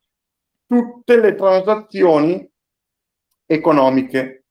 [0.66, 2.50] tutte le transazioni
[3.46, 4.46] economiche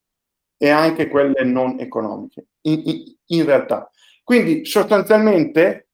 [0.57, 3.91] e anche quelle non economiche in, in, in realtà.
[4.22, 5.89] Quindi sostanzialmente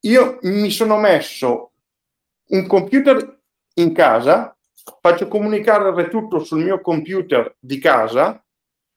[0.00, 1.72] io mi sono messo
[2.48, 3.40] un computer
[3.74, 4.56] in casa,
[5.00, 8.44] faccio comunicare tutto sul mio computer di casa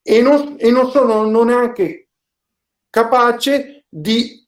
[0.01, 2.02] e non, e non sono non neanche
[2.93, 4.47] capace di,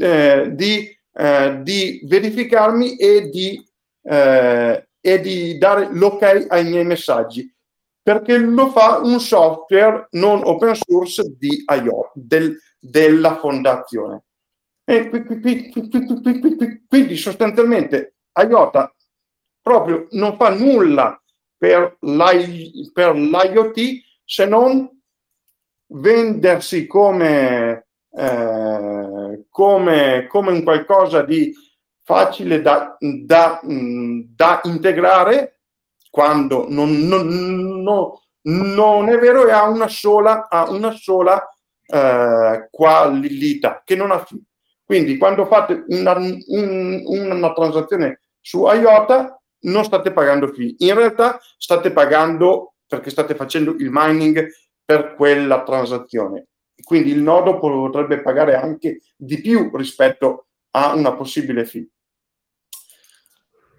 [0.00, 3.68] eh, di, eh, di verificarmi e di,
[4.04, 7.52] eh, e di dare l'ok ai miei messaggi
[8.00, 14.26] perché lo fa un software non open source di IOTA, del, della fondazione.
[14.84, 15.10] E
[16.86, 18.94] quindi sostanzialmente IOTA
[19.60, 21.20] proprio non fa nulla
[21.58, 23.80] per l'IoT
[24.24, 24.95] se non
[25.88, 31.52] vendersi come, eh, come, come un qualcosa di
[32.02, 35.60] facile da, da, da integrare
[36.10, 38.12] quando non, non, non,
[38.42, 41.46] non, è vero e ha una sola, ha una sola
[41.86, 44.24] eh, qualità che non ha
[44.86, 50.76] quindi quando fate una, un, una transazione su IOTA non state pagando fee.
[50.78, 54.48] In realtà state pagando perché state facendo il mining
[54.86, 56.46] per quella transazione.
[56.82, 61.88] Quindi il nodo potrebbe pagare anche di più rispetto a una possibile fee.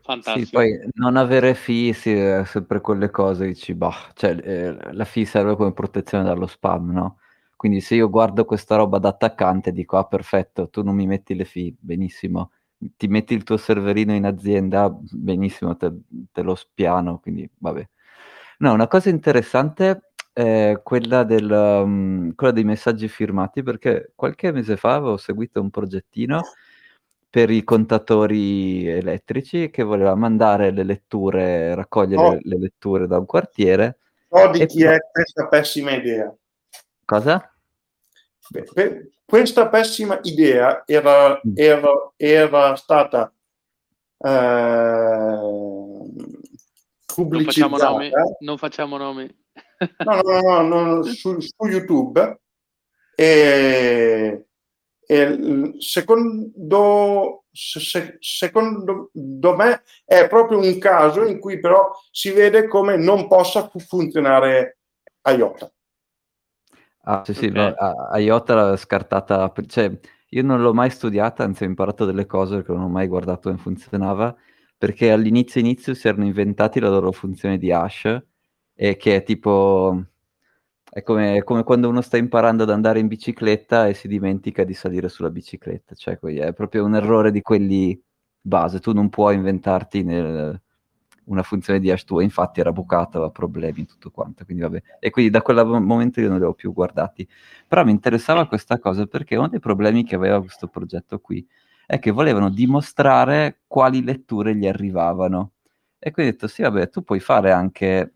[0.03, 0.45] Fantastico.
[0.45, 5.05] Sì, poi non avere fee sì, è sempre quelle cose, dici, bah, cioè, eh, la
[5.05, 7.19] fee serve come protezione dallo spam, no?
[7.55, 11.35] Quindi se io guardo questa roba da attaccante dico, ah perfetto, tu non mi metti
[11.35, 12.51] le fee, benissimo.
[12.77, 15.91] Ti metti il tuo serverino in azienda, benissimo, te,
[16.31, 17.87] te lo spiano, quindi vabbè.
[18.59, 20.06] No, una cosa interessante
[20.37, 25.71] è quella, del, um, quella dei messaggi firmati, perché qualche mese fa avevo seguito un
[25.71, 26.41] progettino
[27.27, 32.37] per i contatori elettrici che voleva mandare le letture, raccogliere oh.
[32.39, 33.97] le letture da un quartiere.
[34.29, 34.93] So di chi poi...
[34.93, 36.31] è questa pessima idea.
[37.03, 37.51] Cosa?
[38.49, 41.53] Beh, questa pessima idea era, mm.
[41.55, 43.33] era, era stata
[44.19, 45.39] eh,
[47.07, 47.67] pubblicizzata.
[47.67, 48.11] Non facciamo nomi.
[48.39, 49.45] Non facciamo nomi.
[50.05, 52.39] No, no, no, no su, su, YouTube.
[53.15, 54.45] E,
[55.05, 59.09] e secondo, se, secondo
[59.55, 64.79] me è proprio un caso in cui però si vede come non possa funzionare
[65.23, 65.71] IOTA.
[67.09, 67.73] Ah, sì, sì, okay.
[67.79, 69.97] no, IOTA l'ha scartata, cioè
[70.31, 73.49] io non l'ho mai studiata, anzi ho imparato delle cose che non ho mai guardato
[73.49, 74.35] come funzionava,
[74.77, 78.21] perché all'inizio inizio si erano inventati la loro funzione di hash,
[78.79, 80.03] e che è tipo
[80.89, 84.73] è come, come, quando uno sta imparando ad andare in bicicletta e si dimentica di
[84.73, 87.99] salire sulla bicicletta, cioè è proprio un errore di quelli
[88.39, 90.59] base, tu non puoi inventarti nel,
[91.25, 94.81] una funzione di hash tua, infatti era bucata, aveva problemi e tutto quanto, quindi vabbè.
[94.99, 97.27] E quindi da quel momento io non li ho più guardati.
[97.67, 101.45] Però mi interessava questa cosa perché uno dei problemi che aveva questo progetto qui
[101.85, 105.53] è che volevano dimostrare quali letture gli arrivavano.
[105.99, 108.13] E quindi ho detto, sì, vabbè, tu puoi fare anche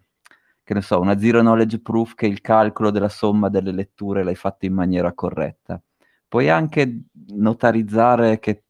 [0.72, 4.36] che ne so, una zero knowledge proof che il calcolo della somma delle letture l'hai
[4.36, 5.82] fatto in maniera corretta.
[6.30, 8.64] Puoi anche notarizzare che,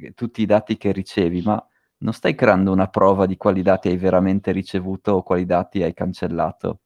[0.00, 1.62] che tutti i dati che ricevi, ma
[1.98, 5.92] non stai creando una prova di quali dati hai veramente ricevuto o quali dati hai
[5.92, 6.80] cancellato.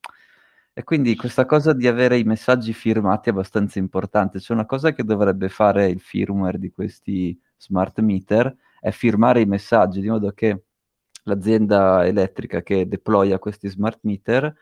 [0.73, 4.39] E quindi questa cosa di avere i messaggi firmati è abbastanza importante.
[4.39, 9.45] C'è una cosa che dovrebbe fare il firmware di questi smart meter, è firmare i
[9.45, 10.63] messaggi, di modo che
[11.23, 14.55] l'azienda elettrica che deploya questi smart meter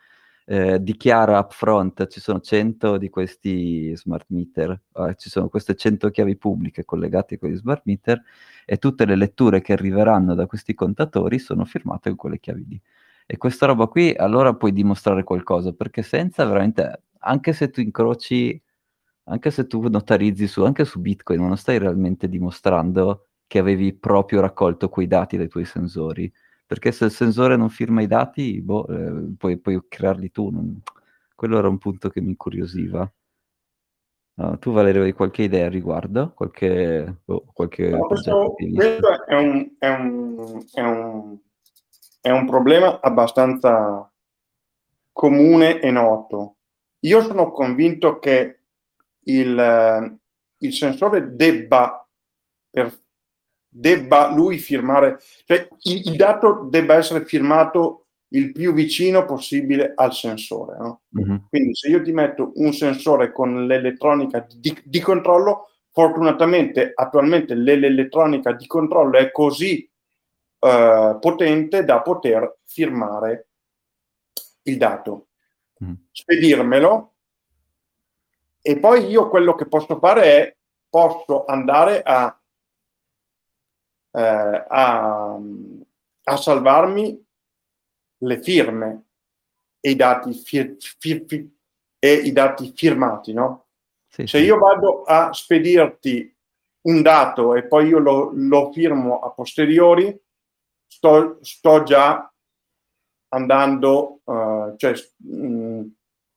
[0.45, 6.09] eh, dichiara upfront ci sono 100 di questi smart meter, eh, ci sono queste 100
[6.09, 8.21] chiavi pubbliche collegate con gli smart meter
[8.65, 12.81] e tutte le letture che arriveranno da questi contatori sono firmate con quelle chiavi lì.
[13.25, 18.61] E questa roba qui allora puoi dimostrare qualcosa, perché senza veramente, anche se tu incroci,
[19.25, 24.41] anche se tu notarizzi su, anche su Bitcoin, non stai realmente dimostrando che avevi proprio
[24.41, 26.31] raccolto quei dati dai tuoi sensori
[26.71, 30.51] perché se il sensore non firma i dati, boh, eh, puoi, puoi, crearli tu.
[30.51, 30.81] Non...
[31.35, 33.11] Quello era un punto che mi incuriosiva.
[34.35, 36.31] Uh, tu Valerio hai qualche idea al riguardo?
[36.33, 41.37] Qualche, boh, qualche no, questo, questo è, un, è, un, è, un,
[42.21, 44.09] è un problema abbastanza
[45.11, 46.55] comune e noto.
[46.99, 48.61] Io sono convinto che
[49.23, 50.19] il,
[50.59, 52.07] il sensore debba
[52.69, 52.97] per
[53.73, 60.13] debba lui firmare, cioè il, il, dato debba essere firmato il più vicino possibile al
[60.13, 60.77] sensore.
[60.77, 61.01] No?
[61.17, 61.37] Mm-hmm.
[61.49, 68.51] Quindi se io ti metto un sensore con l'elettronica di, di controllo, fortunatamente attualmente l'elettronica
[68.51, 69.89] di controllo è così
[70.59, 73.47] uh, potente da poter firmare
[74.63, 75.27] il dato,
[75.83, 75.93] mm.
[76.11, 77.13] spedirmelo
[78.61, 80.55] e poi io quello che posso fare è
[80.87, 82.40] posso andare a
[84.11, 85.39] eh, a,
[86.23, 87.25] a, salvarmi
[88.17, 89.05] le firme
[89.79, 91.47] e i dati, fir, fir, fir,
[91.97, 93.67] e i dati firmati, no?
[94.07, 94.43] Sì, Se sì.
[94.43, 96.35] io vado a spedirti
[96.83, 100.19] un dato e poi io lo, lo firmo a posteriori,
[100.87, 102.31] sto, sto già
[103.29, 105.81] andando, uh, cioè mh, mm,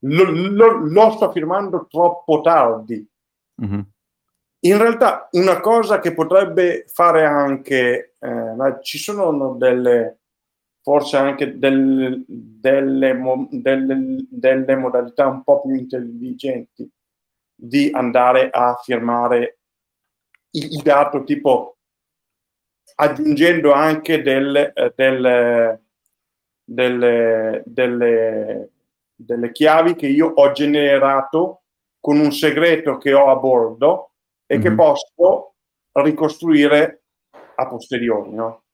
[0.00, 3.06] lo, lo, lo, sto firmando troppo tardi.
[3.62, 3.80] Mm-hmm.
[4.64, 10.20] In realtà una cosa che potrebbe fare anche, eh, ci sono delle,
[10.80, 16.90] forse anche delle, delle, delle, delle, modalità un po' più intelligenti
[17.54, 19.58] di andare a firmare
[20.52, 21.76] il, dato, tipo
[22.94, 25.82] aggiungendo anche delle, eh, delle,
[27.66, 28.70] delle,
[29.14, 31.64] delle chiavi che io ho generato
[32.00, 34.08] con un segreto che ho a bordo
[34.46, 34.62] e mm-hmm.
[34.62, 35.54] che posso
[35.92, 37.04] ricostruire
[37.56, 38.32] a posteriori.
[38.32, 38.64] No?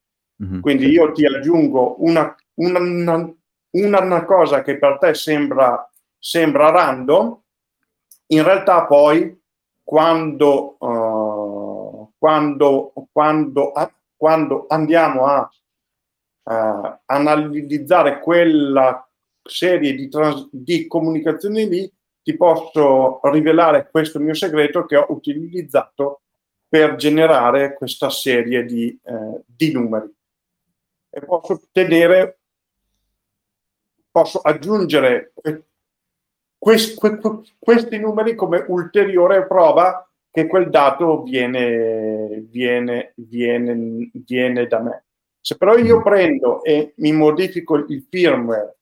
[0.43, 0.61] Mm-hmm.
[0.61, 3.35] Quindi io ti aggiungo una, una,
[3.71, 7.39] una, cosa che per te sembra, sembra random,
[8.29, 9.39] in realtà poi
[9.83, 15.51] quando, uh, quando, quando, uh, quando andiamo a
[16.45, 19.05] uh, analizzare quella
[19.43, 21.93] serie di, trans- di comunicazioni lì,
[22.23, 26.23] ti posso rivelare questo mio segreto che ho utilizzato
[26.69, 30.15] per generare questa serie di, eh, di numeri.
[31.11, 32.39] E posso ottenere,
[34.11, 35.33] posso aggiungere
[36.57, 36.97] questi,
[37.59, 45.05] questi numeri come ulteriore prova che quel dato viene, viene, viene, viene da me.
[45.41, 48.77] Se però io prendo e mi modifico il firmware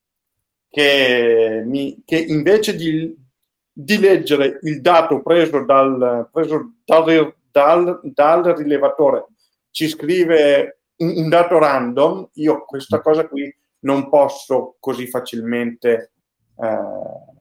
[0.68, 3.16] che, mi, che invece di,
[3.80, 9.26] di, leggere il dato preso dal, preso dal, dal, dal rilevatore
[9.70, 16.12] ci scrive un, un, dato random, io questa cosa qui non posso così facilmente
[16.58, 17.36] eh,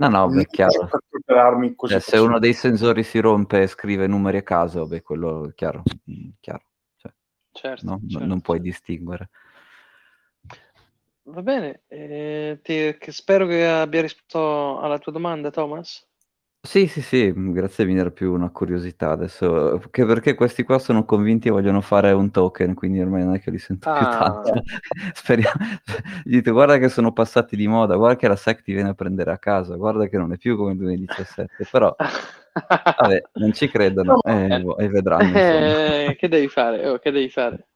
[0.00, 0.88] No, no, beh, chiaro.
[1.86, 5.54] Cioè, se uno dei sensori si rompe e scrive numeri a caso, beh, quello è
[5.54, 5.82] chiaro.
[6.40, 6.64] Chiaro.
[6.96, 7.12] Cioè,
[7.52, 8.00] certo, no?
[8.08, 8.24] certo.
[8.24, 9.28] Non puoi distinguere.
[11.26, 16.06] Va bene, eh, ti, che spero che abbia risposto alla tua domanda, Thomas.
[16.62, 21.06] Sì, sì, sì, grazie mille, era più una curiosità adesso, che perché questi qua sono
[21.06, 24.50] convinti e vogliono fare un token, quindi ormai non è che li sento più tanto.
[24.50, 24.60] Ah.
[25.14, 25.64] Speriamo
[26.22, 28.94] gli dite: "Guarda che sono passati di moda, guarda che la SEC ti viene a
[28.94, 31.96] prendere a casa, guarda che non è più come il 2017", però
[32.96, 36.88] vabbè, non ci credono, eh, boh, e vedranno Eh, che devi fare?
[36.88, 37.66] Oh, che devi fare?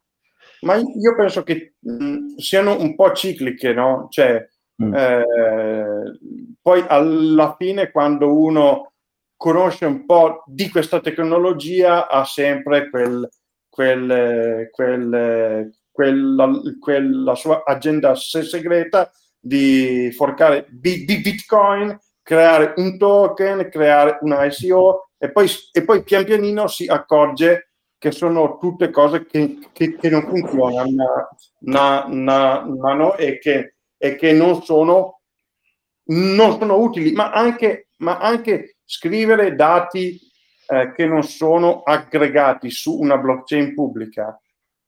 [0.61, 4.47] Ma io penso che, mhmm, siano un po' cicliche, no, cioè
[4.83, 4.93] Mm.
[4.93, 6.19] Eh,
[6.61, 8.91] poi alla fine quando uno
[9.37, 13.27] conosce un po' di questa tecnologia ha sempre quel,
[13.69, 23.69] quel, quel, quella, quella, sua agenda segreta di forcare di, di, Bitcoin, creare un token,
[23.69, 27.64] creare una ICO e poi, e poi pian pianino si accorge
[28.05, 31.29] che sono tutte cose che, che, che non funzionano
[31.61, 35.21] na, na, na, no, e che e che non sono,
[36.09, 40.19] non sono utili, ma anche, ma anche scrivere dati
[40.67, 44.39] eh, che non sono aggregati su una blockchain pubblica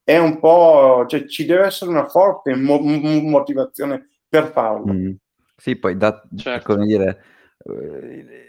[0.04, 4.94] è un po', cioè ci deve essere una forte mo- motivazione per farlo.
[4.94, 5.14] Mm.
[5.56, 6.74] Sì, poi da, certo.
[6.76, 7.24] come dire,
[7.66, 8.47] eh,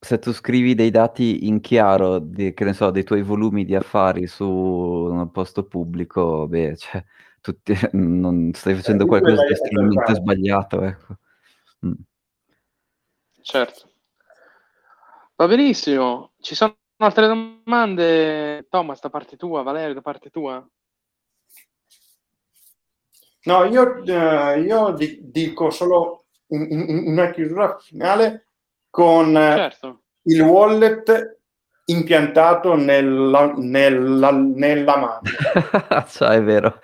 [0.00, 3.74] se tu scrivi dei dati in chiaro, di, che ne so, dei tuoi volumi di
[3.74, 7.04] affari su un posto pubblico, beh, cioè,
[7.40, 10.82] tutti, non stai facendo eh, qualcosa di estremamente sbagliato.
[10.82, 11.16] Ecco.
[11.86, 11.92] Mm.
[13.42, 13.90] Certo.
[15.34, 16.32] Va benissimo.
[16.40, 20.64] Ci sono altre domande, Thomas, da parte tua, Valerio, da parte tua?
[23.44, 28.47] No, io, eh, io dico solo una chiusura finale
[28.90, 30.02] con certo.
[30.22, 31.36] il wallet
[31.86, 35.20] impiantato nella, nella, nella mano.
[36.08, 36.80] cioè, è vero.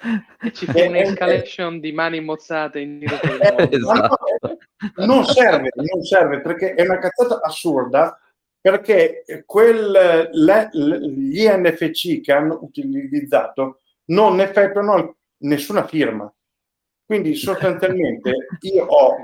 [0.53, 4.17] Ci fu un'escalation di mani mozzate in giro per il mondo.
[4.39, 4.59] esatto.
[4.97, 8.19] non serve, non serve perché è una cazzata assurda
[8.61, 16.33] perché quel, le, gli NFC che hanno utilizzato non effettuano nessuna firma.
[17.05, 19.17] Quindi sostanzialmente io ho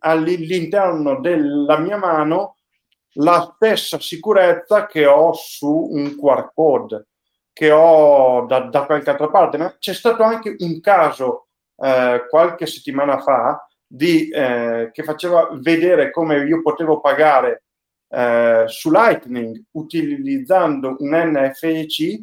[0.00, 2.56] all'interno della mia mano
[3.14, 7.06] la stessa sicurezza che ho su un QR code
[7.52, 9.58] che ho da, da qualche altra parte.
[9.58, 16.10] Ma c'è stato anche un caso eh, qualche settimana fa di, eh, che faceva vedere
[16.10, 17.64] come io potevo pagare
[18.08, 22.22] eh, su Lightning utilizzando un NFC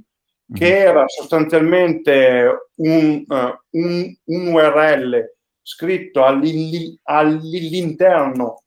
[0.53, 0.87] che mhm.
[0.87, 6.23] era sostanzialmente un, uh, un, un URL scritto
[7.03, 8.61] all'interno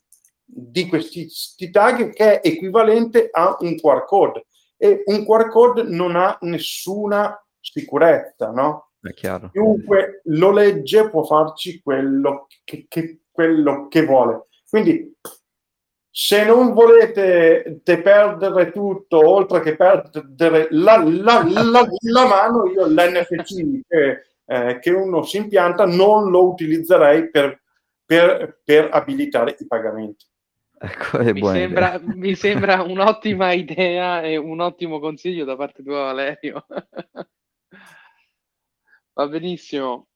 [0.44, 1.30] di questi
[1.70, 4.46] tag che è equivalente a un QR code
[4.76, 8.92] e un QR code non ha nessuna sicurezza, no?
[9.00, 9.50] È chiaro.
[9.50, 14.46] Chiunque lo legge può farci quello che, che, quello che vuole.
[14.68, 15.16] Quindi
[16.10, 23.80] se non volete perdere tutto, oltre che perdere la, la, la, la mano, io l'NFC
[23.86, 27.62] che, eh, che, uno si impianta non lo utilizzerei per,
[28.04, 30.26] per, per abilitare i pagamenti.
[30.82, 36.66] Ecco, mi, sembra, mi, sembra, un'ottima idea e un ottimo consiglio da parte tua, Valerio.
[39.12, 40.08] Va benissimo.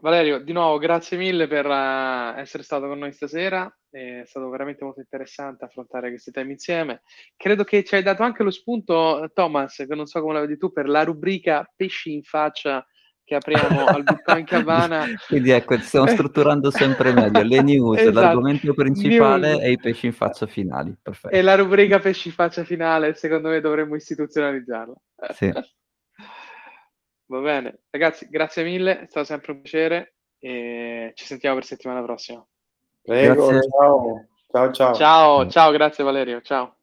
[0.00, 3.70] Valerio, di nuovo grazie mille per uh, essere stato con noi stasera.
[3.94, 7.02] È stato veramente molto interessante affrontare questi temi insieme.
[7.36, 10.56] Credo che ci hai dato anche lo spunto, Thomas, che non so come la vedi
[10.56, 12.84] tu, per la rubrica pesci in faccia
[13.22, 15.06] che apriamo al Bitcoin Cabana.
[15.28, 18.20] Quindi ecco, stiamo strutturando sempre meglio le news, esatto.
[18.20, 19.62] l'argomento principale news.
[19.62, 20.94] e i pesci in faccia finali.
[21.00, 21.34] Perfetto.
[21.34, 24.94] E la rubrica pesci in faccia finale, secondo me dovremmo istituzionalizzarla.
[25.32, 25.52] Sì.
[27.26, 32.02] Va bene, ragazzi, grazie mille, è stato sempre un piacere e ci sentiamo per settimana
[32.02, 32.46] prossima.
[33.04, 34.24] Prego, ciao.
[34.50, 34.94] Ciao, ciao.
[34.94, 36.74] Ciao, ciao, grazie Valerio, ciao.